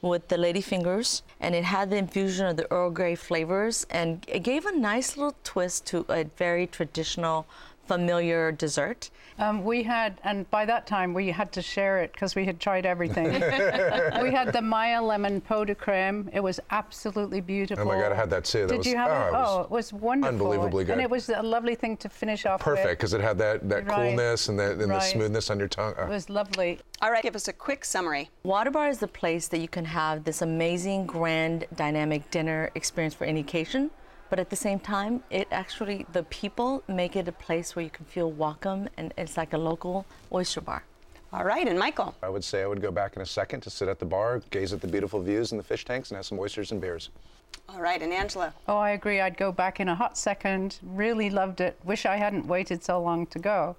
with 0.09 0.29
the 0.29 0.37
lady 0.37 0.61
fingers, 0.61 1.23
and 1.41 1.55
it 1.55 1.65
had 1.65 1.91
the 1.91 1.97
infusion 1.97 2.47
of 2.47 2.57
the 2.57 2.71
Earl 2.71 2.91
Grey 2.91 3.15
flavors, 3.15 3.87
and 3.91 4.25
it 4.29 4.41
gave 4.41 4.67
a 4.67 4.77
nice 4.77 5.17
little 5.17 5.35
twist 5.45 5.87
to 5.87 6.05
a 6.09 6.25
very 6.37 6.67
traditional 6.67 7.47
familiar 7.87 8.53
dessert? 8.53 9.11
Um, 9.39 9.65
we 9.65 9.83
had, 9.83 10.21
and 10.23 10.49
by 10.51 10.65
that 10.65 10.87
time 10.87 11.13
we 11.13 11.29
had 11.29 11.51
to 11.53 11.63
share 11.63 11.99
it 12.01 12.13
because 12.13 12.37
we 12.37 12.45
had 12.45 12.61
tried 12.61 12.87
everything. 12.87 13.25
we 14.23 14.31
had 14.31 14.53
the 14.53 14.63
Meyer 14.63 15.01
lemon 15.01 15.41
pot 15.41 15.67
de 15.67 15.75
creme. 15.75 16.31
It 16.33 16.41
was 16.41 16.61
absolutely 16.71 17.41
beautiful. 17.41 17.85
Oh 17.85 17.89
my 17.89 18.01
God, 18.01 18.13
I 18.13 18.15
had 18.15 18.31
that 18.31 18.45
too. 18.45 18.63
That 18.67 18.69
Did 18.69 18.79
was, 18.79 18.87
you 18.87 18.97
have 18.97 19.11
oh, 19.11 19.15
it? 19.15 19.29
it 19.29 19.35
Oh, 19.35 19.61
it 19.63 19.71
was 19.71 19.93
wonderful. 19.93 20.35
unbelievably 20.35 20.85
good. 20.85 20.93
And 20.93 21.01
it 21.01 21.11
was 21.11 21.29
a 21.29 21.43
lovely 21.43 21.75
thing 21.75 21.97
to 21.99 22.09
finish 22.09 22.47
off 22.47 22.61
Perfect, 22.61 22.87
with. 22.87 22.99
because 22.99 23.13
it 23.15 23.21
had 23.21 23.39
that, 23.39 23.69
that 23.69 23.87
Right. 23.87 24.09
coolness 24.09 24.49
and, 24.49 24.59
the, 24.59 24.71
and 24.73 24.91
the 24.91 25.01
smoothness 25.01 25.51
on 25.51 25.59
your 25.59 25.69
tongue. 25.69 25.95
Oh. 25.99 26.05
It 26.05 26.09
was 26.09 26.31
lovely. 26.31 26.81
All 27.03 27.11
right, 27.11 27.23
give 27.23 27.35
us 27.35 27.49
a 27.49 27.53
quick 27.53 27.85
summary. 27.85 28.31
Water 28.45 28.71
Bar 28.71 28.89
is 28.89 28.99
the 28.99 29.09
place 29.09 29.49
that 29.49 29.59
you 29.59 29.69
can 29.69 29.85
have 29.87 30.23
this 30.25 30.43
amazing, 30.43 31.07
grand, 31.07 31.67
dynamic 31.75 32.31
dinner 32.31 32.71
experience 32.77 33.15
for 33.15 33.25
any 33.25 33.41
occasion. 33.41 33.91
But 34.35 34.41
at 34.41 34.51
the 34.51 34.57
same 34.57 34.81
time, 34.81 35.23
it 35.31 35.47
actually, 35.53 36.07
the 36.13 36.25
people 36.25 36.83
make 36.89 37.15
it 37.15 37.29
a 37.29 37.31
place 37.47 37.77
where 37.77 37.85
you 37.85 37.91
can 37.91 38.05
feel 38.05 38.33
welcome 38.33 38.89
and 38.97 39.15
it's 39.17 39.37
like 39.37 39.53
a 39.53 39.59
local 39.59 40.07
oyster 40.33 40.61
bar. 40.61 40.83
All 41.33 41.45
right, 41.45 41.69
and 41.69 41.79
Michael. 41.79 42.17
I 42.21 42.31
would 42.31 42.43
say 42.43 42.65
I 42.65 42.67
would 42.67 42.83
go 42.83 42.91
back 42.91 43.15
in 43.15 43.23
a 43.23 43.27
second 43.27 43.61
to 43.61 43.71
sit 43.71 43.87
at 43.87 44.01
the 44.01 44.05
bar, 44.05 44.43
gaze 44.51 44.73
at 44.73 44.81
the 44.81 44.89
beautiful 44.89 45.23
views 45.23 45.53
and 45.53 45.59
the 45.61 45.63
fish 45.63 45.85
tanks, 45.85 46.11
and 46.11 46.17
have 46.17 46.27
some 46.27 46.41
oysters 46.41 46.73
and 46.73 46.81
beers. 46.81 47.11
All 47.69 47.81
right, 47.81 48.03
and 48.03 48.13
Angela. 48.13 48.53
Oh, 48.67 48.77
I 48.77 48.91
agree. 48.91 49.21
I'd 49.21 49.37
go 49.37 49.53
back 49.53 49.79
in 49.79 49.89
a 49.89 49.95
hot 49.95 50.19
second. 50.19 50.81
Really 50.83 51.31
loved 51.31 51.61
it. 51.61 51.79
Wish 51.85 52.05
I 52.05 52.17
hadn't 52.17 52.49
waited 52.49 52.83
so 52.83 53.01
long 53.01 53.27
to 53.27 53.39
go. 53.39 53.77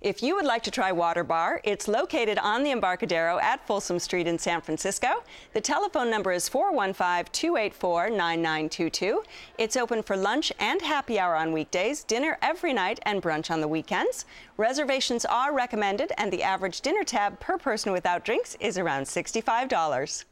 If 0.00 0.22
you 0.22 0.34
would 0.34 0.46
like 0.46 0.62
to 0.62 0.70
try 0.70 0.92
Water 0.92 1.22
Bar, 1.22 1.60
it's 1.62 1.86
located 1.86 2.38
on 2.38 2.62
the 2.62 2.70
Embarcadero 2.70 3.38
at 3.38 3.66
Folsom 3.66 3.98
Street 3.98 4.26
in 4.26 4.38
San 4.38 4.60
Francisco. 4.60 5.22
The 5.52 5.60
telephone 5.60 6.10
number 6.10 6.32
is 6.32 6.48
415 6.48 7.30
284 7.32 8.10
9922. 8.10 9.22
It's 9.58 9.76
open 9.76 10.02
for 10.02 10.16
lunch 10.16 10.52
and 10.58 10.80
happy 10.80 11.18
hour 11.18 11.36
on 11.36 11.52
weekdays, 11.52 12.04
dinner 12.04 12.38
every 12.40 12.72
night, 12.72 12.98
and 13.02 13.22
brunch 13.22 13.50
on 13.50 13.60
the 13.60 13.68
weekends. 13.68 14.24
Reservations 14.56 15.24
are 15.24 15.54
recommended, 15.54 16.12
and 16.16 16.32
the 16.32 16.42
average 16.42 16.80
dinner 16.80 17.04
tab 17.04 17.38
per 17.38 17.58
person 17.58 17.92
without 17.92 18.24
drinks 18.24 18.56
is 18.60 18.78
around 18.78 19.04
$65. 19.04 20.24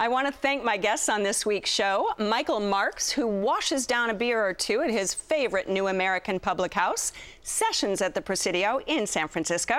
I 0.00 0.06
want 0.06 0.28
to 0.28 0.32
thank 0.32 0.62
my 0.62 0.76
guests 0.76 1.08
on 1.08 1.24
this 1.24 1.44
week's 1.44 1.70
show 1.70 2.12
Michael 2.20 2.60
Marks, 2.60 3.10
who 3.10 3.26
washes 3.26 3.84
down 3.84 4.10
a 4.10 4.14
beer 4.14 4.40
or 4.40 4.54
two 4.54 4.80
at 4.80 4.92
his 4.92 5.12
favorite 5.12 5.68
New 5.68 5.88
American 5.88 6.38
public 6.38 6.74
house, 6.74 7.10
Sessions 7.42 8.00
at 8.00 8.14
the 8.14 8.20
Presidio 8.20 8.80
in 8.86 9.08
San 9.08 9.26
Francisco. 9.26 9.74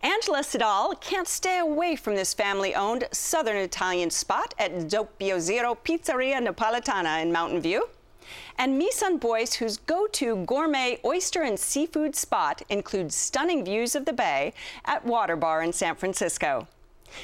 Angela 0.00 0.44
Sidal 0.44 1.00
can't 1.00 1.26
stay 1.26 1.58
away 1.58 1.96
from 1.96 2.14
this 2.14 2.32
family 2.32 2.72
owned 2.76 3.08
Southern 3.10 3.56
Italian 3.56 4.10
spot 4.10 4.54
at 4.60 4.70
Doppio 4.88 5.40
Zero 5.40 5.74
Pizzeria 5.74 6.38
Napoletana 6.38 7.20
in 7.20 7.32
Mountain 7.32 7.62
View. 7.62 7.88
And 8.58 8.80
Misan 8.80 9.18
Boyce, 9.18 9.54
whose 9.54 9.76
go 9.76 10.06
to 10.12 10.36
gourmet 10.46 11.00
oyster 11.04 11.42
and 11.42 11.58
seafood 11.58 12.14
spot 12.14 12.62
includes 12.68 13.16
stunning 13.16 13.64
views 13.64 13.96
of 13.96 14.04
the 14.04 14.12
bay 14.12 14.52
at 14.84 15.04
Water 15.04 15.34
Bar 15.34 15.64
in 15.64 15.72
San 15.72 15.96
Francisco. 15.96 16.68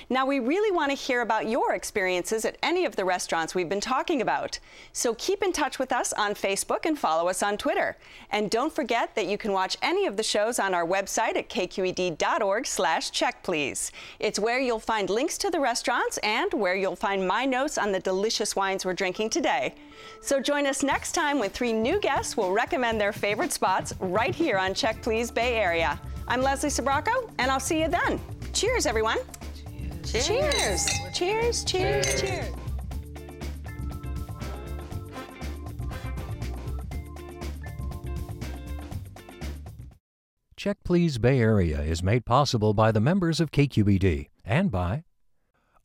Now, 0.08 0.26
we 0.26 0.38
really 0.38 0.70
want 0.70 0.90
to 0.90 0.96
hear 0.96 1.22
about 1.22 1.48
your 1.48 1.74
experiences 1.74 2.44
at 2.44 2.56
any 2.62 2.84
of 2.84 2.96
the 2.96 3.04
restaurants 3.04 3.54
we've 3.54 3.68
been 3.68 3.80
talking 3.80 4.20
about. 4.22 4.58
So 4.92 5.14
keep 5.14 5.42
in 5.42 5.52
touch 5.52 5.78
with 5.78 5.92
us 5.92 6.12
on 6.12 6.34
Facebook 6.34 6.84
and 6.84 6.98
follow 6.98 7.28
us 7.28 7.42
on 7.42 7.56
Twitter. 7.56 7.96
And 8.30 8.50
don't 8.50 8.72
forget 8.72 9.14
that 9.14 9.26
you 9.26 9.38
can 9.38 9.52
watch 9.52 9.76
any 9.82 10.06
of 10.06 10.16
the 10.16 10.22
shows 10.22 10.58
on 10.58 10.74
our 10.74 10.86
website 10.86 11.36
at 11.36 11.48
kqed.org 11.48 12.66
slash 12.66 13.10
check 13.10 13.42
please. 13.42 13.92
It's 14.18 14.38
where 14.38 14.60
you'll 14.60 14.80
find 14.80 15.10
links 15.10 15.38
to 15.38 15.50
the 15.50 15.60
restaurants 15.60 16.18
and 16.18 16.52
where 16.52 16.74
you'll 16.74 16.96
find 16.96 17.26
my 17.26 17.44
notes 17.44 17.78
on 17.78 17.92
the 17.92 18.00
delicious 18.00 18.56
wines 18.56 18.84
we're 18.84 18.94
drinking 18.94 19.30
today. 19.30 19.74
So 20.20 20.40
join 20.40 20.66
us 20.66 20.82
next 20.82 21.12
time 21.12 21.38
when 21.38 21.50
three 21.50 21.72
new 21.72 22.00
guests 22.00 22.36
will 22.36 22.52
recommend 22.52 23.00
their 23.00 23.12
favorite 23.12 23.52
spots 23.52 23.94
right 24.00 24.34
here 24.34 24.58
on 24.58 24.74
Check 24.74 25.02
Please 25.02 25.30
Bay 25.30 25.56
Area. 25.56 26.00
I'm 26.26 26.42
Leslie 26.42 26.68
Sbrocco, 26.68 27.30
and 27.38 27.50
I'll 27.50 27.60
see 27.60 27.80
you 27.80 27.88
then. 27.88 28.20
Cheers, 28.52 28.86
everyone. 28.86 29.18
Cheers. 30.12 30.86
Cheers, 31.12 31.64
cheers, 31.64 32.14
cheers. 32.14 32.54
Check 40.56 40.78
Please 40.82 41.18
Bay 41.18 41.40
Area 41.40 41.82
is 41.82 42.02
made 42.02 42.24
possible 42.24 42.72
by 42.74 42.90
the 42.90 43.00
members 43.00 43.38
of 43.38 43.52
KQED 43.52 44.28
and 44.44 44.70
by 44.70 45.04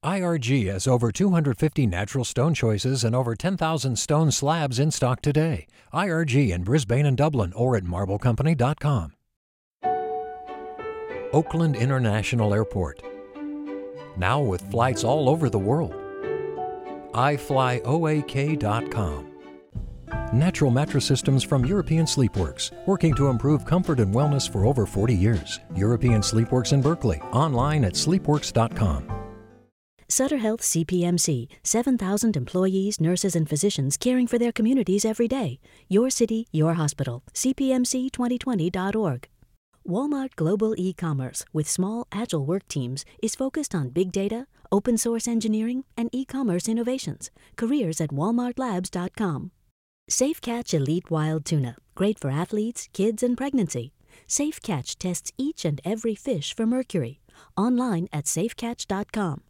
IRG 0.03 0.71
has 0.71 0.87
over 0.87 1.11
250 1.11 1.85
natural 1.85 2.25
stone 2.25 2.53
choices 2.53 3.03
and 3.03 3.15
over 3.15 3.35
10,000 3.35 3.97
stone 3.97 4.31
slabs 4.31 4.79
in 4.79 4.91
stock 4.91 5.21
today. 5.21 5.67
IRG 5.93 6.49
in 6.49 6.63
Brisbane 6.63 7.05
and 7.05 7.17
Dublin 7.17 7.53
or 7.53 7.75
at 7.75 7.83
marblecompany.com. 7.83 9.13
Oakland 11.33 11.75
International 11.75 12.53
Airport. 12.53 13.12
Now 14.17 14.41
with 14.41 14.61
flights 14.71 15.03
all 15.03 15.29
over 15.29 15.49
the 15.49 15.59
world. 15.59 15.93
iFlyOAK.com. 17.13 18.53
Natural 20.31 20.71
mattress 20.71 21.05
systems 21.05 21.43
from 21.43 21.65
European 21.65 22.05
Sleepworks, 22.05 22.71
working 22.87 23.13
to 23.15 23.27
improve 23.27 23.65
comfort 23.65 23.99
and 23.99 24.13
wellness 24.13 24.49
for 24.51 24.65
over 24.65 24.85
40 24.85 25.13
years. 25.13 25.59
European 25.75 26.21
Sleepworks 26.21 26.73
in 26.73 26.81
Berkeley, 26.81 27.21
online 27.31 27.83
at 27.85 27.93
sleepworks.com. 27.93 29.23
Sutter 30.07 30.37
Health 30.37 30.61
CPMC, 30.61 31.47
7,000 31.63 32.37
employees, 32.37 33.01
nurses, 33.01 33.35
and 33.35 33.49
physicians 33.49 33.97
caring 33.97 34.27
for 34.27 34.37
their 34.37 34.51
communities 34.51 35.05
every 35.05 35.27
day. 35.27 35.59
Your 35.87 36.09
city, 36.11 36.47
your 36.51 36.75
hospital. 36.75 37.23
CPMC2020.org. 37.33 39.27
Walmart 39.87 40.35
Global 40.35 40.73
E-commerce 40.77 41.43
with 41.51 41.69
small, 41.69 42.07
agile 42.11 42.45
work 42.45 42.67
teams 42.67 43.03
is 43.21 43.35
focused 43.35 43.75
on 43.75 43.89
big 43.89 44.11
data, 44.11 44.47
open 44.71 44.97
source 44.97 45.27
engineering, 45.27 45.83
and 45.97 46.09
e-commerce 46.11 46.69
innovations. 46.69 47.31
Careers 47.57 47.99
at 47.99 48.09
walmartlabs.com. 48.09 49.51
Safe 50.09 50.41
Catch 50.41 50.73
Elite 50.73 51.09
Wild 51.09 51.45
Tuna, 51.45 51.75
great 51.95 52.19
for 52.19 52.29
athletes, 52.29 52.89
kids, 52.93 53.23
and 53.23 53.37
pregnancy. 53.37 53.93
Safe 54.27 54.61
Catch 54.61 54.97
tests 54.99 55.31
each 55.37 55.65
and 55.65 55.81
every 55.85 56.15
fish 56.15 56.55
for 56.55 56.65
mercury. 56.65 57.19
Online 57.57 58.07
at 58.11 58.25
safecatch.com. 58.25 59.41